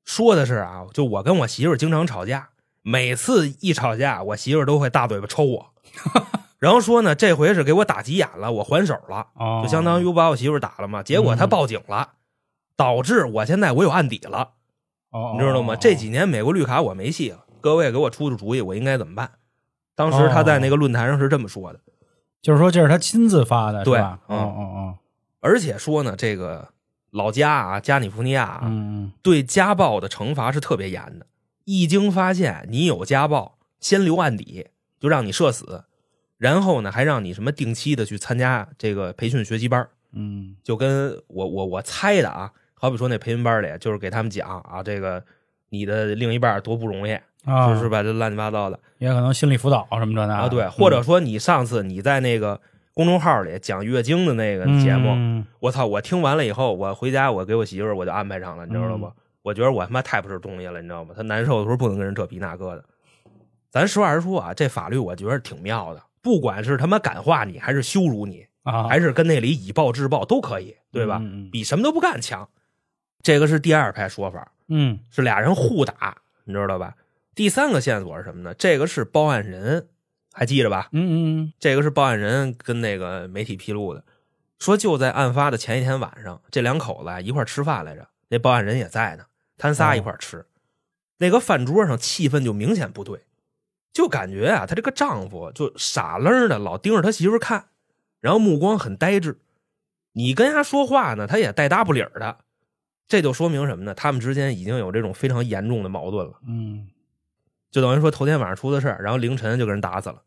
[0.06, 2.50] 说的是啊，就我跟我媳妇儿经常吵架，
[2.82, 5.74] 每次一吵架，我媳妇儿都会大嘴巴抽我，
[6.60, 12.10] 然后说呢，这回是给我打急眼了，我还手了，哦，就相当于我把我媳妇打了嘛，结果他报警了，
[12.76, 14.52] 导致我现在我有案底了，
[15.12, 15.74] 哦，你知道吗？
[15.74, 19.32] 哦这几年美国绿卡我没戏了，各位给我出出主意，我应该怎么办？
[19.96, 21.80] 当时他在那个论坛上是这么说的，
[22.42, 24.20] 就是说这是他亲自发的，对吧？
[24.28, 24.98] 哦嗯哦
[25.42, 26.68] 而且说呢，这个
[27.12, 31.26] 老家啊，加利福尼亚哦，啊，嗯对家暴的惩罚是特别严的。
[31.64, 34.68] 一经发现你有家暴，先留案底，
[35.00, 35.86] 就让你社死，
[36.40, 45.24] 然后呢，还让你什么定期的去参加这个培训学习班儿嗯就跟我我我猜的啊，好比说那培训班里，就是给他们讲啊，这个
[45.70, 47.12] 你的另一半多不容易，
[47.46, 48.02] 嗯啊，是是吧？
[48.02, 52.60] 这乱七八糟的也可能心理辅导什么这那的啊，对，或者说你上次你在那个
[52.94, 55.86] 公众号里讲月经的那个节目，嗯我操！
[55.86, 59.12] 我听完了以后，我回家我给我媳妇儿我就安排上了，你知道吗？
[59.42, 61.14] 我觉得我他妈太不是东西了，你知道吗？
[61.16, 62.84] 她难受的时候不能跟人这皮那个的。
[63.70, 71.20] 咱实话实说啊，这法律我觉得挺妙的，不管是他妈感化你，还是羞辱你，啊，还是跟那里以暴制暴，都可以，对吧？
[71.22, 72.48] 嗯嗯比什么都不干强。
[73.22, 76.96] 这个是第二派说法，嗯是俩人互打，你知道吧？
[77.36, 78.54] 第三个线索是什么呢？
[78.54, 79.88] 这个是报案人，
[80.34, 80.90] 还记着吧？
[80.92, 84.04] 嗯嗯嗯这个是报案人跟那个媒体披露的，
[84.58, 89.26] 说就在案发的前一天晚上，这两口子啊一块吃饭来着，那报案人也在呢，
[89.58, 90.46] 他仨一块儿吃。
[91.18, 93.20] 那个饭桌上气氛就明显不对，
[93.92, 97.70] 就感觉啊，他这个丈夫就傻愣的老盯着他媳妇儿看，
[98.20, 99.40] 然后目光很呆滞。
[100.14, 102.38] 你跟他说话呢，他也带搭不理儿的，
[103.08, 103.94] 这就说明什么呢？
[103.94, 106.34] 他们之间已经有这种非常严重的矛盾了。
[106.48, 106.90] 嗯
[107.72, 110.24] 就等于说头天晚上出的事儿，然后凌晨就给人打死了。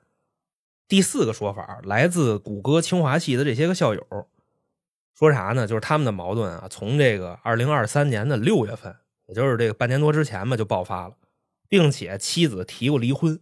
[0.87, 4.29] 第四个说法来自谷歌清华系的这些个校友，
[5.19, 5.67] 说啥呢？
[5.67, 8.95] 就是他们的矛盾啊，从这个二零二三年的六月份，
[9.27, 11.15] 也就是这个半年多之前吧，就爆发了，
[11.69, 13.41] 并且妻子提过离婚，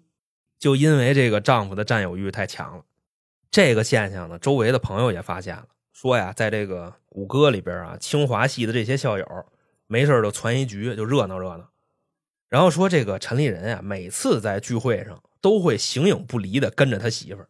[0.61, 2.85] 就因为这个丈夫的占有欲太强了。
[3.51, 9.27] 这个现象呢，周围的朋友也发现了，说呀，在这个谷歌里边啊，清华系的这些校友
[9.89, 11.69] 没事就攒一局，就热闹热闹。
[12.49, 17.49] 然后说这个陈立人啊，每次在聚会上都会形影不离的跟着他媳妇儿，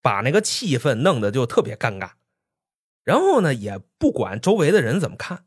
[0.00, 2.12] 把那个气氛弄得就特别尴尬。
[3.04, 5.44] 然后呢，也不管周围的人怎么看，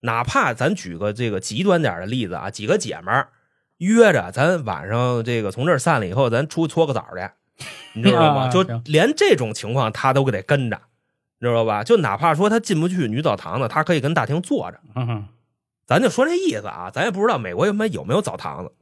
[0.00, 3.32] 哪怕咱举个这个极端点的例子啊，几个姐们儿
[3.78, 7.64] 约着咱晚上这个从这儿散了以后，咱出去搓个澡去，
[7.94, 8.48] 你知道吗？
[8.48, 10.80] 就连这种情况他都得跟着，
[11.38, 11.82] 你知道吧？
[11.82, 14.80] 就哪怕说他进不去女澡堂子，他可以跟大厅坐着。
[15.86, 18.72] 咱就说这意思啊，咱也不知道美国有没有没有澡堂子，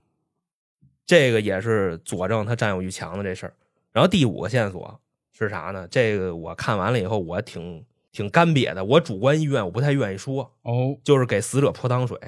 [1.07, 3.55] 这个也是佐证他占有欲强的这事儿。
[3.93, 5.01] 然后第五个线索
[5.33, 5.87] 是啥呢？
[5.89, 12.19] 这个我看完了以后，我挺挺干瘪的，我主观意愿我不太愿意说，哦，就是给死者泼脏水，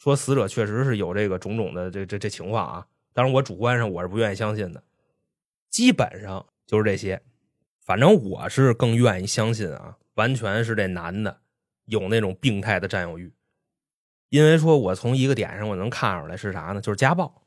[0.00, 2.86] 说死者确实是有这个种种的这这这情况啊。
[3.12, 4.82] 当然，我主观上我是不愿意相信的，
[5.68, 7.20] 基本上就是这些。
[7.80, 11.40] 反正我是更愿意相信啊，完全是这男的
[11.84, 13.30] 有那种病态的占有欲，
[14.30, 16.80] 因为说我从一个点上我能看出来是啥呢？
[16.80, 17.42] 就是家暴。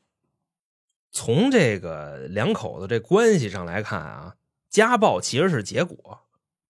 [1.10, 4.36] 从这个两口子这关系上来看啊，
[4.70, 6.20] 家暴其实是结果，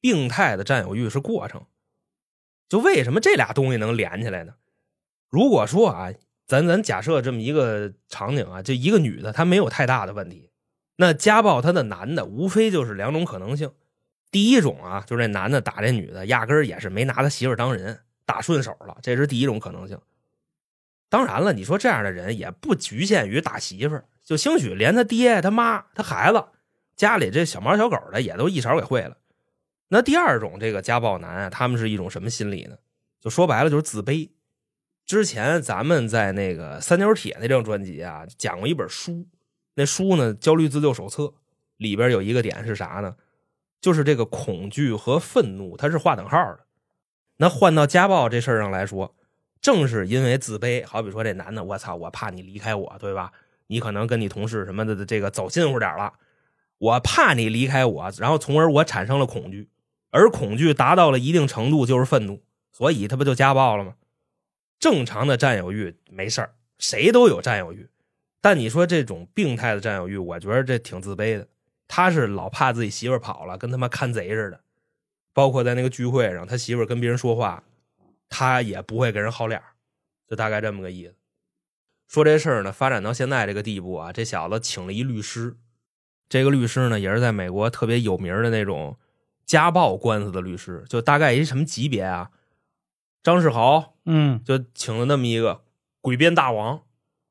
[0.00, 1.66] 病态的占有欲是过程。
[2.70, 4.54] 就为什么这俩东西能连起来呢？
[5.34, 6.12] 如果说啊，
[6.46, 10.48] 咱咱假设这么一个场景啊，就一个女的她没有太大的问题，
[10.94, 13.72] 那家暴她的男的无非就是两种可能性。
[14.30, 19.98] 第一种啊，就是这男的打这女的，压根儿也是没拿他媳妇当人，打顺手了，这是第一种可能性。
[21.08, 26.44] 当然了，你说这样的人也不局限于打媳妇儿，就兴许连他爹、他妈、他孩子
[26.94, 29.16] 家里这小猫小狗的也都一勺给会了。
[29.88, 32.76] 那第二种这个家暴男啊，他们是一种什么心理呢？
[33.20, 34.30] 就说白了就是自卑。
[35.06, 39.26] 之前咱们在那个《三角铁》那张专辑啊，讲过一本书，
[39.74, 41.22] 那书呢《焦虑自救手册》
[41.76, 43.16] 里边有一个点是啥呢？
[43.80, 46.60] 就是这个恐惧和愤怒，它是划等号的。
[47.36, 49.14] 那换到家暴这事儿上来说，
[49.60, 53.32] 正是因为自卑，好比说这男的，我操，我怕你离开我，对吧？
[53.66, 56.14] 你可能跟你同事什么的这个走近乎点了，
[56.78, 59.68] 我怕你离开我，然后从而我产生了恐惧，
[60.10, 63.94] 而恐惧达到了一定程度就是愤怒，所以他不就家暴了吗？
[64.78, 67.88] 正常的占有欲没事儿，谁都有占有欲，
[68.40, 71.48] 但你说这种病态的占有欲，我觉得这挺自卑的。
[71.88, 74.60] 他是老怕自己媳妇跑了，跟他妈看贼似的。
[75.32, 77.64] 包括在那个聚会上，他媳妇跟别人说话，
[78.28, 79.60] 他也不会给人好脸
[80.28, 81.14] 就大概这么个意思。
[82.08, 85.56] 说这事儿呢，发展到现在这个地步啊，这小子请了一律师，
[86.28, 88.96] 这个律师呢也是在美国特别有名的那种
[89.44, 92.30] 家暴官司的律师，就大概一什么级别啊？
[93.24, 95.62] 张世豪嗯就请了那么一个
[96.00, 96.82] 诡辩大王，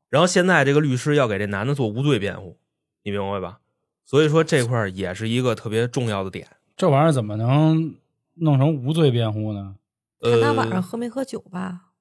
[0.09, 2.57] 然后现在这个律师要给这男的做无罪辩护，
[3.03, 3.59] 你明白吧？
[4.03, 6.47] 所以说这块儿也是一个特别重要的点。
[6.75, 7.95] 这玩意儿怎么能
[8.33, 9.75] 弄成无罪辩护呢？
[10.19, 11.91] 看他呃，晚上喝没喝酒吧，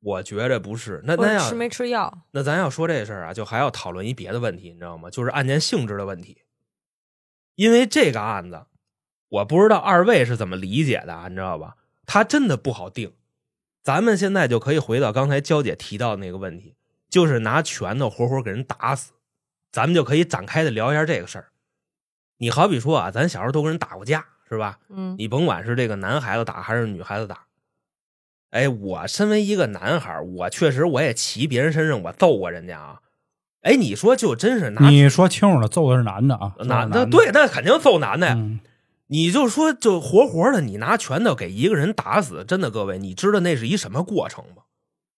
[0.00, 2.22] 我觉着不是，那或那要吃没吃药。
[2.30, 5.10] 那咱要说这事儿啊，就还要讨论一别的问题，你知道吗？
[5.10, 6.42] 就是案件性质的问题。
[7.56, 8.66] 因为这个案子，
[9.28, 11.76] 我不知道二位是怎么理解的啊，你知道吧？
[12.06, 13.12] 他真的不好定。
[13.84, 16.74] 咱们现在就可以回到刚才娇姐提到的那个问题，
[17.10, 19.12] 就是拿拳头活活给人打死，
[19.70, 21.48] 咱们就可以展开的聊一下这个事儿。
[22.38, 24.78] 你好比说啊，咱小时候都跟人打过架，是吧？
[24.88, 27.44] 嗯，你甭管是这个男孩子打还是女孩子打，
[28.52, 33.00] 哎，我身为一个男孩，我确实我也骑别人身上，我揍过人家啊。
[33.60, 38.34] 哎，你说就真是拿你说清楚了，揍的是男的啊，男的，的对，那肯定揍男的呀。
[38.34, 38.60] 嗯
[39.06, 44.62] 你就说就活活的，你拿拳头给一个人打死，真的各位，你知道那是一什么过程吗？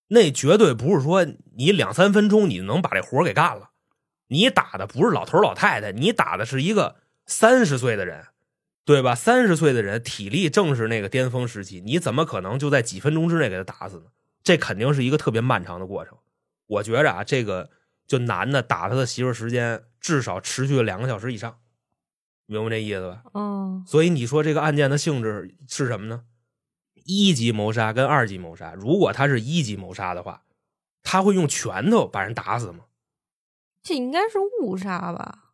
[0.09, 3.70] 那绝对不是说你两三分钟你能把这活给干了。
[4.29, 6.96] 你打的不是老头老太太，你打的是一个
[7.27, 8.27] 三十岁的人，
[8.85, 9.14] 对吧？
[9.14, 14.07] 三十岁的人体力正是那个巅峰时期，你怎么可能就在几分钟之内给他打死呢？
[14.42, 16.18] 这肯定是一个特别漫长的过程。
[16.66, 17.70] 我觉着啊，这个
[18.07, 21.59] 就男的打他的媳妇时间至少持续了两个小时以上，
[22.46, 23.22] 明白这意思吧？
[23.35, 26.22] 嗯，所以你说这个案件的性质是什么呢？
[27.04, 30.42] 一级谋杀跟二级谋杀，如果他是一级谋杀的话，
[31.02, 32.85] 他会用拳头把人打死吗？
[33.82, 35.52] 这应该是误杀吧？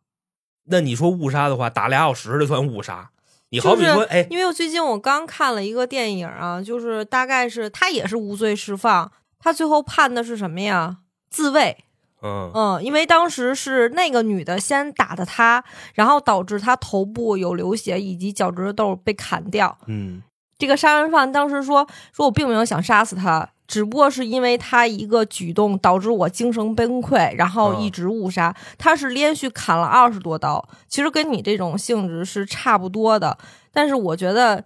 [0.65, 3.11] 那你说误杀的话，打俩小时就算误杀？
[3.49, 10.99] 你好比说，就是哎，因为我最近我刚看了一个电影啊，就是大概是他也是无罪释放，他最后判的是什么呀？
[11.29, 11.83] 自卫。
[12.23, 19.77] 嗯嗯，因为当时是那个女的先打的他，然后导致他头部有流血，以及脚趾头被砍掉。
[19.87, 20.23] 嗯
[20.57, 28.55] 这个杀人犯当时说：“说我并没有想杀死他，只不过是因为他一个举动导致我精神崩溃，然后一直误杀。
[28.77, 33.37] 他是连续砍了二十多刀，其实跟你这种性质是差不多的。
[33.73, 34.63] 但是我觉得，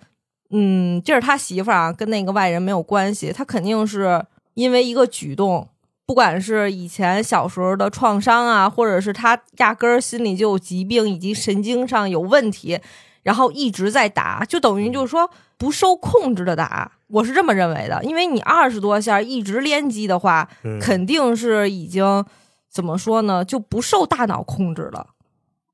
[0.51, 5.67] 嗯，这是他媳妇儿啊，跟那个外人没有关系，他肯定是因为一个举动。”
[6.07, 12.79] 不管是以前小时候的创伤啊，或者是他压根儿心里就有疾病，以及神经上有问题，
[13.23, 18.01] 然后一直在打，就等于就是说不受控制的打，我是这么认为的。
[18.05, 22.25] 因为你二十多下一直连击的话，嗯，肯定是已经
[22.69, 25.07] 怎么说呢，就不受大脑控制了。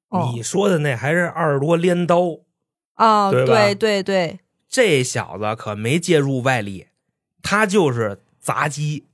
[0.09, 2.39] 哦你说的那还是二十多镰刀，
[2.95, 6.87] 啊，对对对对，这小子可没介入外力，
[7.43, 9.05] 他就是砸击，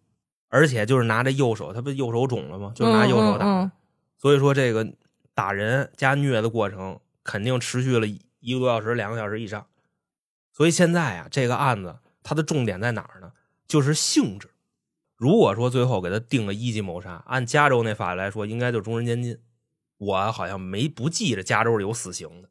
[0.49, 2.73] 而且就是拿着右手，他不右手肿了吗？
[2.75, 3.45] 就拿右手打。
[3.45, 3.71] 嗯嗯嗯
[4.17, 4.85] 所以说这个
[5.33, 9.65] 打人加虐的过程肯定持续了一个多小时、两个小时以上。
[10.51, 13.31] 所以现在啊，这个案子它的重点在哪儿呢？
[13.65, 14.49] 就是性质。
[15.15, 19.37] 如果说最后给他定了一级谋杀，按加州那法律来说，应该就是终身监禁。
[19.97, 22.49] 我好像没不记着加州是有死刑的。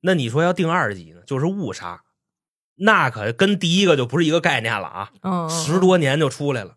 [0.00, 2.04] 那你说要定二级呢，就是误杀，
[2.76, 5.12] 那可跟第一个就不是一个概念了啊！
[5.22, 6.76] 嗯，嗯十多年就出来了。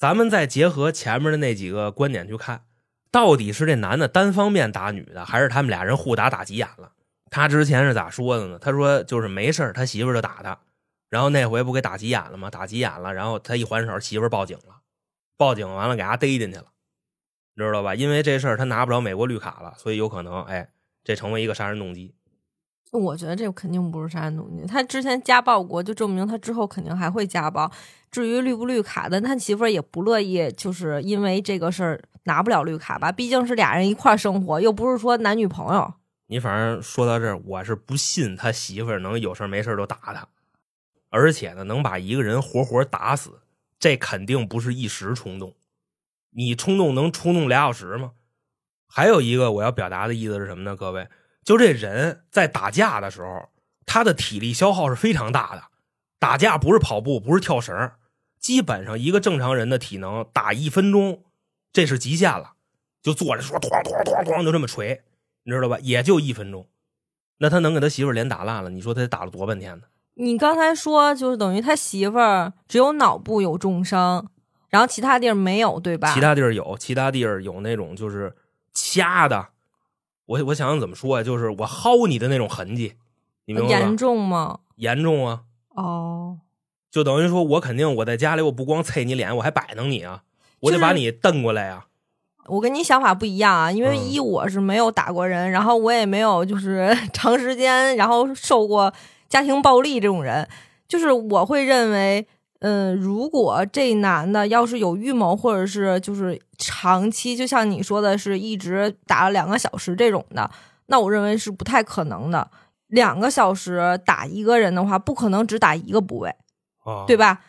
[0.00, 2.64] 咱们再结合前面的那几个观点去看，
[3.10, 6.92] 到底是这男的单方面打女的，还是他们俩人互打打急眼了？
[7.30, 8.58] 他之前是咋说的呢？
[8.58, 10.58] 他说就是没事他媳妇就打他，
[11.10, 12.48] 然后那回不给打急眼了吗？
[12.50, 14.80] 打急眼了，然后他一还手，媳妇报警了，
[15.36, 16.68] 报警完了给他逮进去了，
[17.54, 17.94] 知道吧？
[17.94, 20.70] 因为这事儿他拿不着美国绿卡了，所以有可能哎，
[21.04, 22.14] 这成为一个杀人动机。
[22.90, 27.70] 我觉得这肯定不是杀人动机，他之前家暴过，就证明他之后肯定还会家暴。
[28.10, 33.12] 至于绿不绿卡的，他媳妇儿也不乐意，就是因为这个事儿拿不了绿卡吧？
[33.12, 35.94] 毕竟是俩人一块儿生活，又不是说男女朋友。
[36.26, 40.26] 你反正说到这儿，我是不信他媳妇儿能有事没事儿就打他，
[41.10, 43.40] 而且呢，能把一个人活活打死，
[43.78, 45.54] 这肯定不是一时冲动。
[46.32, 48.12] 你冲动能冲动俩小时吗？
[48.88, 50.74] 还有一个我要表达的意思是什么呢？
[50.74, 51.08] 各位，
[51.44, 53.48] 就这人在打架的时候，
[53.86, 55.64] 他的体力消耗是非常大的。
[56.18, 57.92] 打架不是跑步，不是跳绳，
[58.38, 61.22] 基本上一个正常人的体能打一分钟，
[61.72, 62.52] 这是极限了。
[63.02, 65.02] 就坐着说，咣咣咣咣就这么锤，
[65.44, 65.78] 你知道吧？
[65.80, 66.66] 也就一分钟，
[67.38, 68.68] 那他能给他媳妇儿脸打烂了？
[68.68, 69.84] 你说他打了多半天呢？
[70.14, 74.30] 你刚才说，就是等于他媳妇儿只有脑部有重伤，
[74.68, 76.12] 然后其他地儿没有，对吧？
[76.12, 78.36] 其他地儿有，其他地儿有那种就是
[78.74, 79.48] 掐的，
[80.30, 81.24] 我我想想怎么说呀？
[81.24, 82.94] 就是我薅你的那种痕迹，
[83.46, 83.96] 你明白吗严？
[83.96, 84.60] 重吗？
[84.76, 85.40] 严重啊！
[85.74, 86.38] 哦，
[86.88, 90.22] 就等于说我肯定我在家里我不光啐你脸，我还摆弄你啊，
[90.60, 91.86] 我得把你瞪过来啊、
[92.46, 98.92] 我跟你想法不一样啊，因为嗯一我是没有打过人，然后我也没有就是 长时间然后受过
[99.28, 100.48] 家庭暴力这种人，
[100.86, 102.24] 就是我会认为，
[102.60, 110.50] 嗯，如果这男的要是有预谋，或者是就是长期，就像你说的是一直打了两个小时这种的，
[110.86, 112.50] 那我认为是不太可能的。
[112.88, 116.28] 两个小时打一个人的话，不可能只打一个部位。
[116.84, 117.40] 啊，对吧？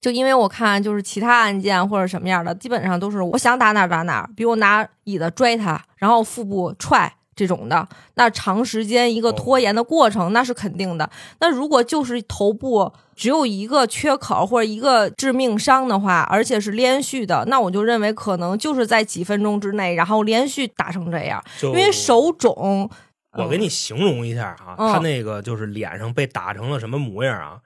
[0.00, 11.08] 就因为我看就是其他案件或者什么样的，基本上都是我想打哪儿打哪儿，比如我拿椅子拽他，然后腹部踹这种的，那长时间一个拖延的过程，那是肯定的。
[11.40, 22.90] 那如果就是头部只有一个缺口或者一个致命伤的话，而且是连续的，那我就认为可能就是在几分钟之内，然后连续打成这样，因为手肿。
[23.38, 27.60] 我给你形容一下啊，嗯他那个就是脸上被打成了什么模样啊？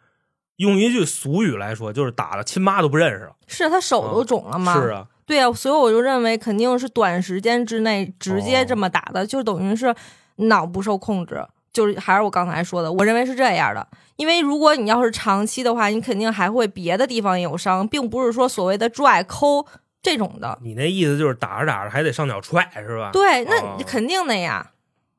[0.56, 3.32] 用一句俗语来说，就是打了亲妈都不认识了。
[3.48, 4.74] 是他手都肿了吗？
[4.74, 9.94] 是啊，对啊，所以我就认为肯定是短时间之内直接哦这么打的，就等于是
[10.36, 11.44] 脑不受控制。
[11.72, 13.84] 就是还是我刚才说的，我认为是这样的。
[14.14, 19.66] 因为如果你要是长期的话，你肯定还会别的地方也有伤，并不是说所谓的拽抠
[20.00, 20.56] 这种的。
[20.62, 23.10] 你那意思就是打着打着还得上脚踹是吧？
[23.12, 24.70] 对，哦那肯定的呀。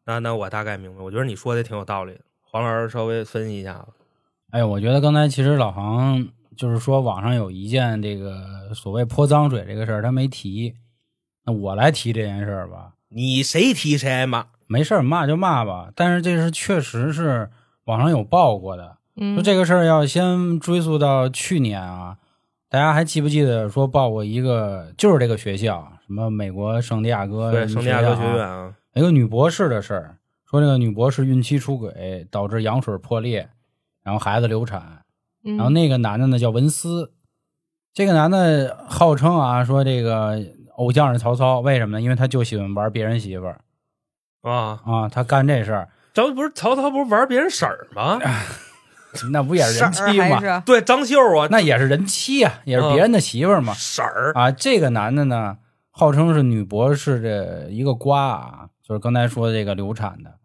[0.05, 2.21] 那那我大概明白，我觉得你说的挺有道理的。
[2.49, 3.87] 黄老师稍微分析一下吧。
[4.51, 6.25] 哎，我觉得刚才其实老航
[6.57, 10.75] 就是说网上有一件这个所谓泼脏水这个事儿，他没提。
[11.45, 14.47] 那我来提这件事儿吧，你谁提谁挨骂？
[14.65, 15.91] 没事儿骂就骂吧。
[15.95, 17.49] 但是这是确实是
[17.83, 22.17] 网上有报过的，嗯就，这个事儿要先追溯到去年啊，
[22.67, 30.17] 大家还记不记得说报过一个就是这个学校，什么美国圣地亚哥对，圣地亚哥学啊院啊，一个女博士的事儿，
[30.49, 33.49] 说说这个女博士孕期出轨导致羊水破裂，
[34.03, 35.04] 然后孩子流产。
[35.45, 37.11] 然然后那个男的呢叫文思，
[37.93, 40.41] 这个男的号称啊说这个
[40.75, 42.01] 偶像是曹操，为什么呢？
[42.01, 43.61] 因为他就喜欢玩别人媳妇儿
[44.41, 48.19] 啊，啊，他干这事儿，这不是曹操不是玩别人婶儿吗？
[49.31, 50.61] 那不也是人妻吗？
[50.65, 53.73] 对，张绣啊，那也是人妻啊、也是别人的媳妇儿嘛。
[53.73, 55.57] 婶儿啊，这个男的呢，
[55.89, 60.39] 号称是女博士的一个瓜啊，就是刚才说的这个流产的。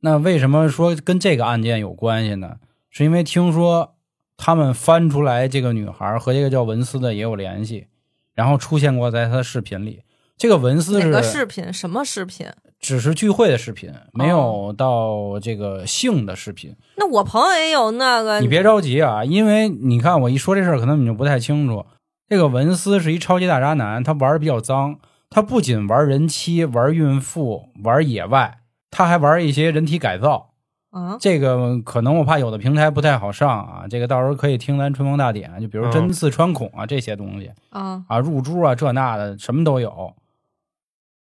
[0.00, 2.56] 那为什么说跟这个案件有关系呢？
[2.88, 3.96] 是因为听说
[4.38, 7.88] 他们翻出来这个女孩和这个叫文斯的也有联系，
[8.34, 10.00] 然后出现过在他的视频里。
[10.38, 11.70] 这个文思哪个视频？
[11.72, 12.46] 什么视频？
[12.78, 16.76] 只是聚会的视频，没有到这个性的视频。
[16.96, 21.84] 那我朋友也有那个，你别着急啊，因为你看我一说这事儿，可能你就不太清楚。
[22.28, 25.00] 这个文斯是一超级大渣男，他玩的比较脏。
[25.30, 28.60] 他不仅玩人妻、玩孕妇、玩野外，
[28.90, 30.47] 他还玩一些人体改造。
[30.90, 40.14] 啊，这个可能我怕有的平台不太好上啊，这个到时候可以听咱春风大典，就比如嗯针刺、穿孔啊这些东西啊，啊，入珠啊这那的什么都有。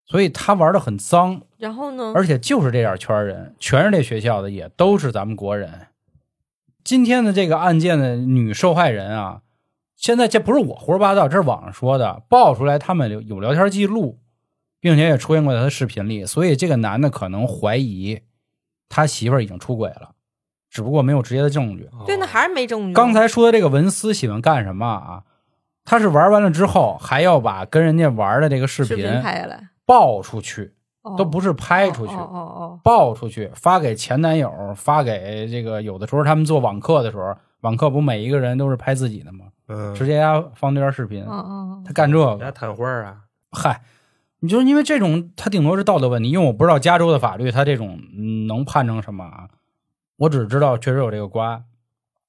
[0.07, 2.11] 所以他玩的很脏，然后呢？
[2.13, 5.87] 而且就是这点圈人，全是这学校的，也都是咱们国人。
[6.83, 9.41] 今天的这个案件的女受害人啊，
[9.95, 14.19] 现在这不是我胡说八道，这是网上说的，爆出来他们有有聊天记录，
[14.81, 18.19] 并且也出现过在他的视频里，所以这个男的可能怀疑
[18.93, 20.09] 他媳妇儿已经出轨了，
[20.69, 21.89] 只不过没有直接的证据。
[22.05, 22.93] 对，那还是没证据。
[22.93, 25.23] 刚才说的这个文思喜欢干什么啊？
[25.85, 32.13] 他是玩完了之后，还要把跟人家玩的这个视视频频拍下来，爆出去，哦都不是拍出去。
[32.13, 39.45] 哦哦哦爆出去，发给前男友，发给这个有的时候他们做网课的时候，网课不每一个人都是拍自己的吗？
[39.67, 43.17] 嗯，直接呀放这段视频哦，，哦哦他干这个，探花儿啊，
[43.51, 43.81] 嗨，
[44.41, 49.47] 你就是因为这种，他顶多是道德问题，因为我不知道加州的法律，他这种嗯能判成什么啊？
[50.17, 51.63] 我只知道确实有这个瓜，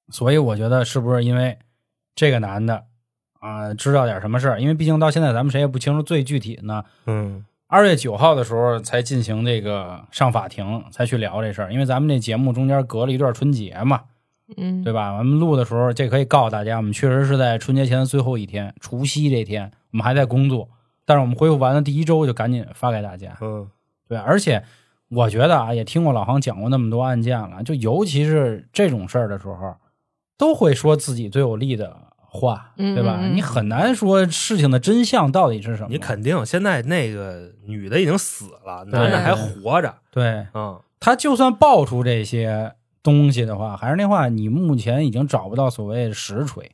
[0.09, 1.57] 所以我觉得是不是因为
[2.15, 2.85] 这个男的
[3.39, 4.61] 啊、知道点什么事儿？
[4.61, 6.83] 因为毕竟到现在咱们谁也不清楚最具体的呢。
[7.07, 11.73] 嗯二月九号的时候才进行这个上法庭，才去聊这事儿。
[11.73, 14.01] 因为咱们这节目中间隔了一段春节嘛，
[14.57, 15.17] 嗯，对吧？
[15.17, 20.69] 我们录的时候，这可以告诉大家，我们确实是在春节前的最后一天，除夕这天，我们还在工作。
[21.05, 23.69] 但是我们恢复完了第一周就赶紧发给大家，嗯。
[24.07, 24.17] 对。
[24.17, 24.63] 而且
[25.09, 29.75] 我觉得啊，也听过老航讲过那么多案件了，就尤其是这种事儿的时候，
[30.37, 33.17] 都会说自己最有利的话，嗯对吧？
[33.19, 33.35] 嗯嗯。
[33.35, 35.89] 你很难说事情的真相到底是什么。
[35.89, 40.79] 你肯定现在那个女的已经死了，男的还活着，对，嗯。
[40.99, 46.71] 他就算爆出这些东西的话，还是那话，你目前已经找不到所谓的实锤，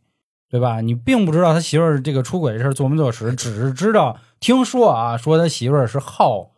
[0.50, 0.82] 对吧？
[0.82, 6.52] 你并不知道他媳妇儿这个出轨的事儿做没做实，只是知道听说啊，说他媳妇儿是好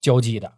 [0.00, 0.52] 交际的，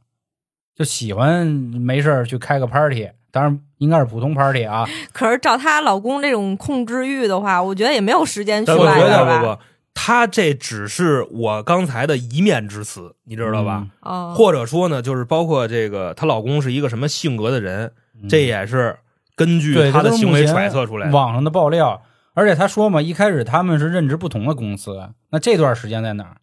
[0.74, 4.84] 就喜欢没事儿去开个 party，当然应该是普通 party 啊。
[5.12, 9.42] 可是照她老公这种控制欲的话，我觉得也没有时间去但我觉外边吧。
[9.42, 9.62] 得不不，
[9.94, 13.86] 他这只是我刚才的一面之词，你知道吧？
[14.00, 18.96] 哦，或者说呢，就是包括这个她老公是一个什么性格的人，嗯这也是
[19.36, 21.12] 根据对她的行为揣测出来的。
[21.12, 22.02] 网上的爆料，
[22.34, 26.36] 而且他说嘛，一开始他们是任职不同的公司，那这段时间在哪儿？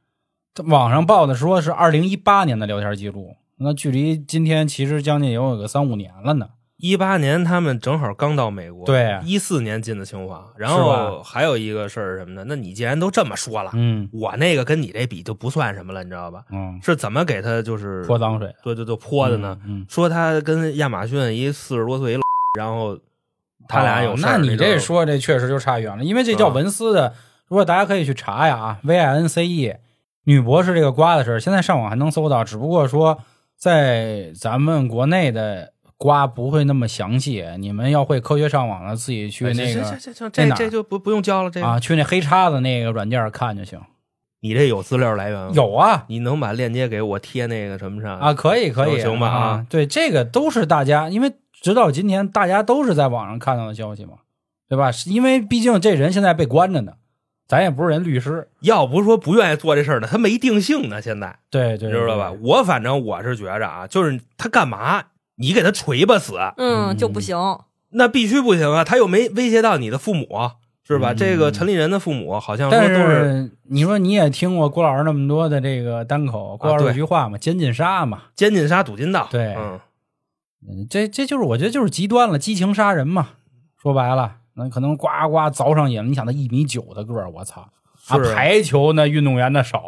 [0.66, 6.50] 网上报的说是二零一八年的聊天记录，那距离今天其实将近有个三五年了呢。
[6.78, 10.46] 一八年他们正好刚到美国，对一四年进的清华。
[10.56, 12.46] 然后还有一个事儿是什么呢？
[12.48, 16.44] 那你既然都这么说了，嗯我那个跟你这比就不算什么了，你知道吧？
[16.52, 19.60] 嗯，是怎么给他就是泼脏水对对对泼的呢？
[19.66, 22.22] 嗯，说他跟亚马逊一四十多岁一老，
[22.58, 22.98] 然后
[23.68, 27.14] 他俩有那你这说这确实就差远了，因为这叫啊文斯的，
[27.48, 29.74] 如果大家可以去查呀啊，V I N C E
[30.26, 33.20] 女博士这个瓜的事儿，现在上网还能搜到，只不过说
[33.58, 41.50] 在咱们国内的瓜不会那么详细，你们要会科学上网了，自己去哎那个行行行行，这这就不不用教了。
[41.50, 43.80] 这个、啊，去那黑叉子那个软件看就行。
[44.42, 45.52] 你这有资料来源吗？
[45.54, 48.34] 有啊你能把链接给我贴那个什么上啊，？
[48.34, 54.14] 可以可以，行吧啊啊，对，这个都是大家，因为直到今天大家都是在网上看到的消息嘛，
[54.68, 54.92] 对吧？
[54.92, 56.94] 是因为毕竟这人现在被关着呢，
[57.48, 61.02] 咱也不是人律师，要不是说不愿意做这事儿呢，他没定性呢。
[61.02, 62.32] 现在对对，你知道吧？
[62.42, 65.04] 我反正我是觉着啊，就是他干嘛，
[65.36, 67.38] 你给他锤吧死，嗯，嗯就不行。
[67.92, 68.84] 那必须不行啊！
[68.84, 70.28] 他又没威胁到你的父母，
[70.88, 71.12] 是吧？
[71.12, 79.28] 嗯这个陈立人的父母好像都是是你说你也听过郭老师那么多的这个单口，郭老师有句话嘛，监禁杀嘛，奸禁杀、赌禁道。
[79.32, 79.80] 对嗯，
[80.68, 83.30] 嗯这这就是我觉得就是极端了，激情杀人嘛。
[83.82, 86.04] 说白了，那可能呱呱凿上瘾了。
[86.04, 87.62] 你想他一米九的个儿，我操！
[88.08, 89.80] 啊，排球那运动员的手，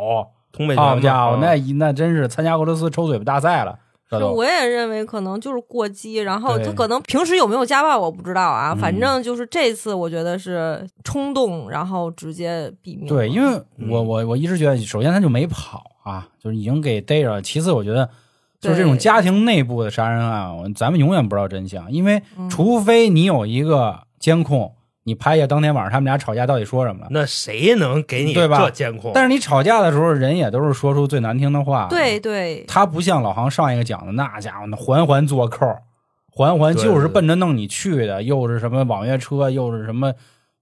[0.51, 3.79] 通背拳嘛好家伙，嗯那一那真是参加俄罗斯抽嘴巴大赛了。
[4.09, 13.07] 是我也认为可能就是过激，然后他可能平时有没有家暴我不知道啊，嗯反正就是这次我觉得是冲动，然后直接毙命。
[13.07, 17.41] 对，因为嗯我我我一直觉得，首先他就没跑啊，就是已经给逮着了。
[17.41, 18.09] 其次，我觉得
[18.61, 27.07] 就是这种家庭内部的杀人案，咱们永远不知道真相，因为嗯除非你有一个监控，你拍下当天晚上他们俩吵架到底说什么了。
[27.09, 29.11] 那谁能给你对吧这监控？
[29.15, 31.87] 但是你吵架的时候，人也都是说出最难听的话。
[31.89, 35.65] 对，对，他不像老航上一个讲的，那家伙那环环做扣，
[36.31, 40.13] 环环就是奔着弄你去的，又是什么网约车，又是什么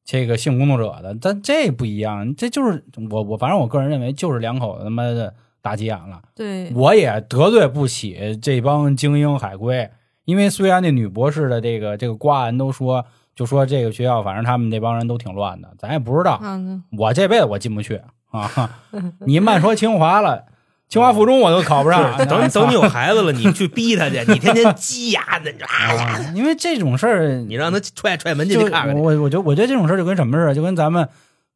[0.05, 5.33] 这个性工作者的，但这不一样，这就是我我反正我个人认为就是两口子他妈的
[5.69, 9.87] 打急眼了，对，我也得罪不起这帮精英海归，
[10.25, 13.05] 因为虽然那女博士的这个这个瓜人都说，
[13.35, 18.01] 就说这个学校反正他们那帮人都挺乱的，咱也不知道，嗯，我这辈子我进不去
[18.31, 18.79] 啊！
[19.27, 20.45] 你慢说清华了，
[20.87, 22.17] 清华附中我都考不上。
[22.17, 28.97] 是等等你有孩子了，你去逼他去，你天天鸡呀的，你哎呀，啊，因为这种事儿，你让他踹踹门进去看看。
[28.97, 31.07] 我我觉得我觉得这种事儿就跟什么似的，就跟咱们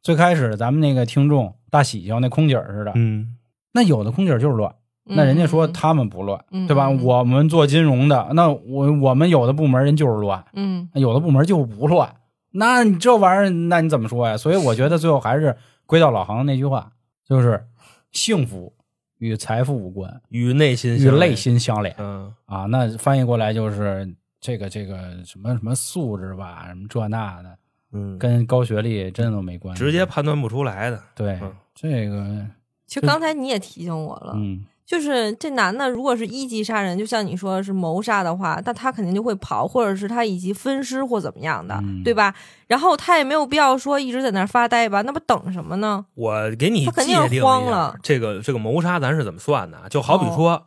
[0.04, 2.92] 最开始咱们那个听众大喜庆那空姐似的。
[2.96, 3.36] 嗯，
[3.74, 6.90] 那有的空姐儿就是乱，那人家说他们不乱，嗯对吧？
[6.90, 12.16] 我们做金融的，那我我们有的部门人就是乱，嗯，有的部门就不乱。
[12.52, 14.38] 那你这玩意儿，那你怎么说呀？
[14.38, 16.92] 所以我觉得最后还是归到老航那句话，
[17.28, 17.66] 就是
[18.12, 18.72] 幸福
[19.18, 22.66] 与财富无关，与内心与内，心相连嗯，啊。
[22.66, 24.08] 那翻译过来就是
[24.40, 27.58] 这个这个什么什么素质吧，什么这那的，
[27.94, 29.84] 嗯，跟高学历真的都没关系。
[29.84, 31.02] 直接判断不出来的。
[31.16, 32.46] 对嗯这个，
[32.94, 42.36] 其实刚才你也提醒我了，嗯，就是这男的如果是一级杀人，就像你说是谋杀的话，那他肯定就会跑，或者是他以及分尸或怎么样的，嗯对吧？
[42.68, 46.06] 然后他也没有必要说一直在那儿发呆吧，那不等什么呢？
[46.14, 49.90] 我给你他肯定慌了这个这个谋杀咱是怎么算的啊？
[49.90, 50.64] 就好比说，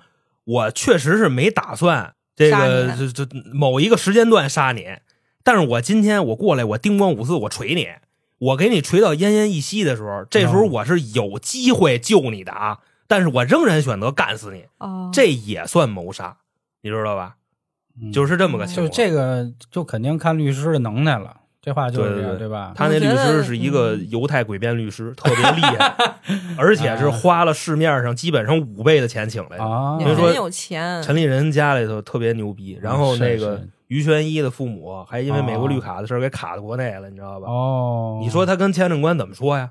[0.46, 4.84] 我确实是没打算这杀个这这某一个时间段杀你，
[5.44, 7.86] 但是我今天我过来，我叮咣五四我锤你，
[8.38, 16.38] 我给你锤到奄奄一息的时候，这时候我是有机会救你的啊，但是我仍然选择干死你，哦，这也算谋杀，
[16.82, 17.36] 你知道吧？
[17.98, 18.96] 嗯就是这么个情况就况。
[18.96, 21.40] 这个就肯定看律师的能耐了。
[21.66, 22.72] 这话就是这样，对对对吧？
[22.76, 25.96] 他那律师是一个嗯犹太诡辩律师，特别厉害，
[26.56, 29.64] 而且是花了市面上基本上五倍的钱请来的。
[29.64, 37.48] 啊，所以说有钱，陈立人家里头特别牛逼，然后那个是于玄一的父母还因为美国哦绿卡的事儿给卡到国内了，你知道吧？
[37.48, 39.70] 哦，你说他跟签证官怎么说呀？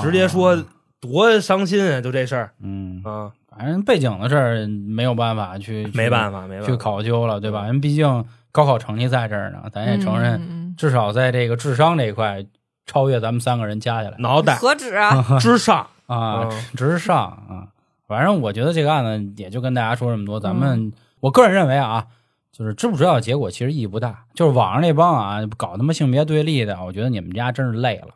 [0.00, 0.64] 直接说啊
[1.00, 2.00] 多伤心啊！
[2.00, 7.66] 就这事儿嗯，啊，反正背景的事儿没有办法去，没办法法，没办法去考究了，对吧？
[7.66, 12.42] 人毕竟高考成绩在这儿呢，咱也承认，至少在这个智商这一块
[12.86, 15.22] 超越咱们三个人加起来脑袋何止啊？
[15.38, 17.68] 之上啊，嗯直上啊。
[18.08, 22.06] 反正我觉得这个案子也就跟大家说这么多，咱嗯们我个人认为啊，
[22.50, 24.24] 就是知不知道结果其实意义不大。
[24.32, 28.14] 就是网上那帮啊搞他妈性别对立的，我觉得你们家真是累了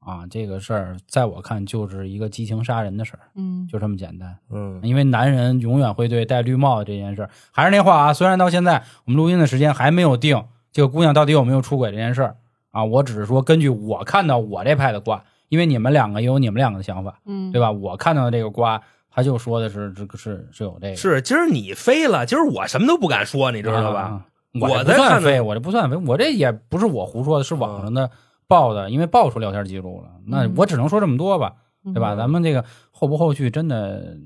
[0.00, 0.26] 啊！
[0.30, 4.34] 这个事儿在我看就是一个激情杀人的事儿，嗯，就这么简单。
[4.50, 10.42] 嗯，因为男人永远会对戴绿帽子这件事儿，还是那话啊，虽然到现在我们录音的时间还没有定
[10.72, 12.36] 这个姑娘到底有没有出轨这件事儿
[12.70, 17.70] 啊，我只是说根据我看到我这派的卦，因为你们两个也有你们两个的想法，嗯，对吧？
[17.70, 24.00] 我看到的这个卦，他就说的是这个是是有这个，是今儿你飞了，今儿我什么都不敢说，你知道吧？
[24.00, 24.26] 啊？
[24.60, 28.10] 我不算飞，我这不算飞，我这也不是我胡说的，是网上的
[28.46, 30.08] 报的，因为爆出聊天记录了。
[30.26, 31.54] 那嗯我只能说这么多吧，
[31.84, 32.16] 嗯对吧？
[32.16, 34.16] 咱们这个后不后续真的，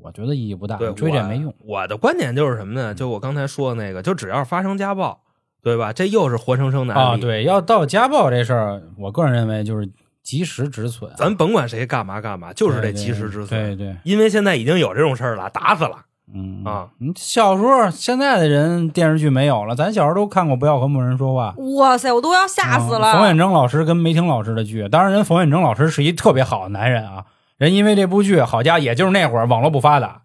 [0.00, 1.52] 我觉得意义不大，追这没用。
[1.58, 2.94] 我的观点就是什么呢？
[2.94, 5.20] 就我刚才说的那个，就只要发生家暴，
[5.62, 5.92] 对吧？
[5.92, 7.20] 这又是活生生的案啊，例。
[7.20, 9.88] 对，要到家暴这事儿，我个人认为就是
[10.22, 13.76] 及时止损，咱甭管谁干嘛干嘛，就是得及时止损。
[13.76, 15.92] 对对，因为现在已经有这种事儿了，打死了。
[16.34, 21.54] 嗯啊，你小时候现在的人电视剧没有了，咱小时候都看过《不要和陌生人说话》。
[21.76, 23.12] 哇塞，我都要吓死了。
[23.12, 27.24] 嗯冯远征老师跟梅婷老师的剧，当然人冯远征老师是一特别好的男人啊，
[27.58, 30.22] 人因为这部剧，好家伙，也就是那会儿网络不发达，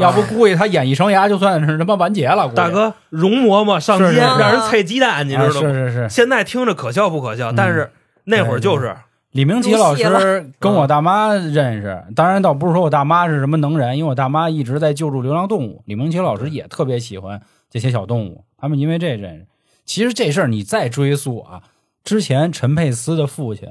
[0.00, 2.48] 要不估计他演艺生涯就算是他妈完结了。
[2.54, 5.68] 大哥，容嬷嬷上街是是让人踩鸡蛋，你啊知道吗？
[5.68, 7.90] 是是是，现在听着可笑不可笑，嗯但是
[8.24, 8.96] 那会儿就是
[9.32, 15.82] 李明启老师跟我大妈认识，当然倒不是说我大妈是什么能人，因为我大妈一直在救助流浪动物。
[15.86, 17.40] 李明启老师也特别喜欢
[17.70, 19.46] 这些小动物，他们因为这认识。
[19.84, 21.62] 其实这事儿你再追溯啊，
[22.04, 23.68] 之前陈佩斯的父亲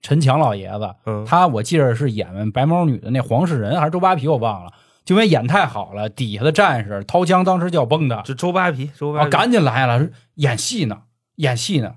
[0.00, 4.76] 陈强老爷子，嗯，他我记着是演白毛女的那黄世仁还是周扒皮，我忘了，就
[5.08, 10.98] 因为演太好了，底下的战士掏枪当时就要崩他，这周扒皮，周扒啊，皮，赶紧来了，演戏呢，
[11.36, 11.94] 演戏呢，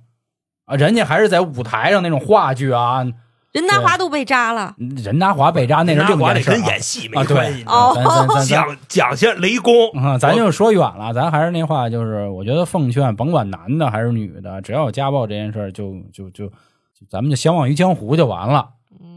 [0.66, 3.06] 啊，人家还是在舞台上那种话剧啊，
[3.52, 6.58] 任达华都被扎了，任达华被扎那是另一件事儿啊。
[6.58, 7.36] 跟演戏啊对。
[7.36, 7.64] 没关系。
[7.66, 7.92] 哦。
[7.94, 8.46] 咱咱咱咱。
[8.46, 16.54] 讲讲些雷公，啊，咱就说远了，咱还是那话，就是我觉得奉劝，甭管男的还是女的，只要有家暴这件事儿，就就就就
[17.10, 18.70] 咱们就相忘于江湖就完了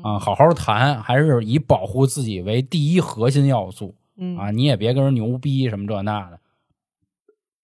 [0.04, 6.38] 啊，好好谈，还是以保护自己为第一核心要素嗯啊，你也别跟人牛逼什么这那的，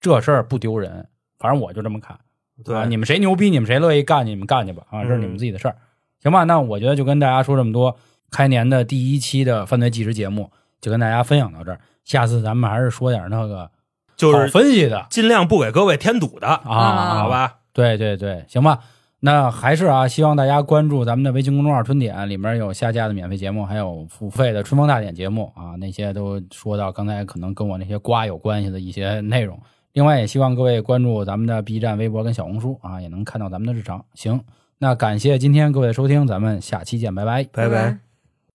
[0.01, 1.07] 这事儿不丢人，
[1.38, 2.18] 反正我就这么看
[2.64, 5.76] 对啊，你们谁牛逼，你们谁乐意干，你们干去吧啊，这是你们自己的事儿，
[6.22, 6.45] 行吧？
[6.45, 7.97] 那我觉得就跟大家说这么多，
[8.30, 13.70] 开年的第一期的犯罪纪实节目就跟大家分享到这儿，下次咱们还是说点那个。
[14.16, 17.28] 就是分析的尽量不给各位添堵的，啊，好？
[17.30, 17.59] 吧？
[17.72, 18.80] 对对对，行吧。
[19.23, 29.61] 那还是啊，希望大家关注咱们的微信公众号“春点”，里面有下架的免费节目，还有付费的《春风大典》节目啊，那些都说到刚才可能跟我那些瓜有关系的一些内容。
[29.93, 34.03] 另外，也希望各位关注咱们的 B 站、微博跟小红书啊，也能看到咱们的日常。
[34.14, 34.41] 行，
[34.79, 37.45] 那感谢今天各位的收听，咱们下期见，拜拜。
[37.53, 38.10] 拜拜。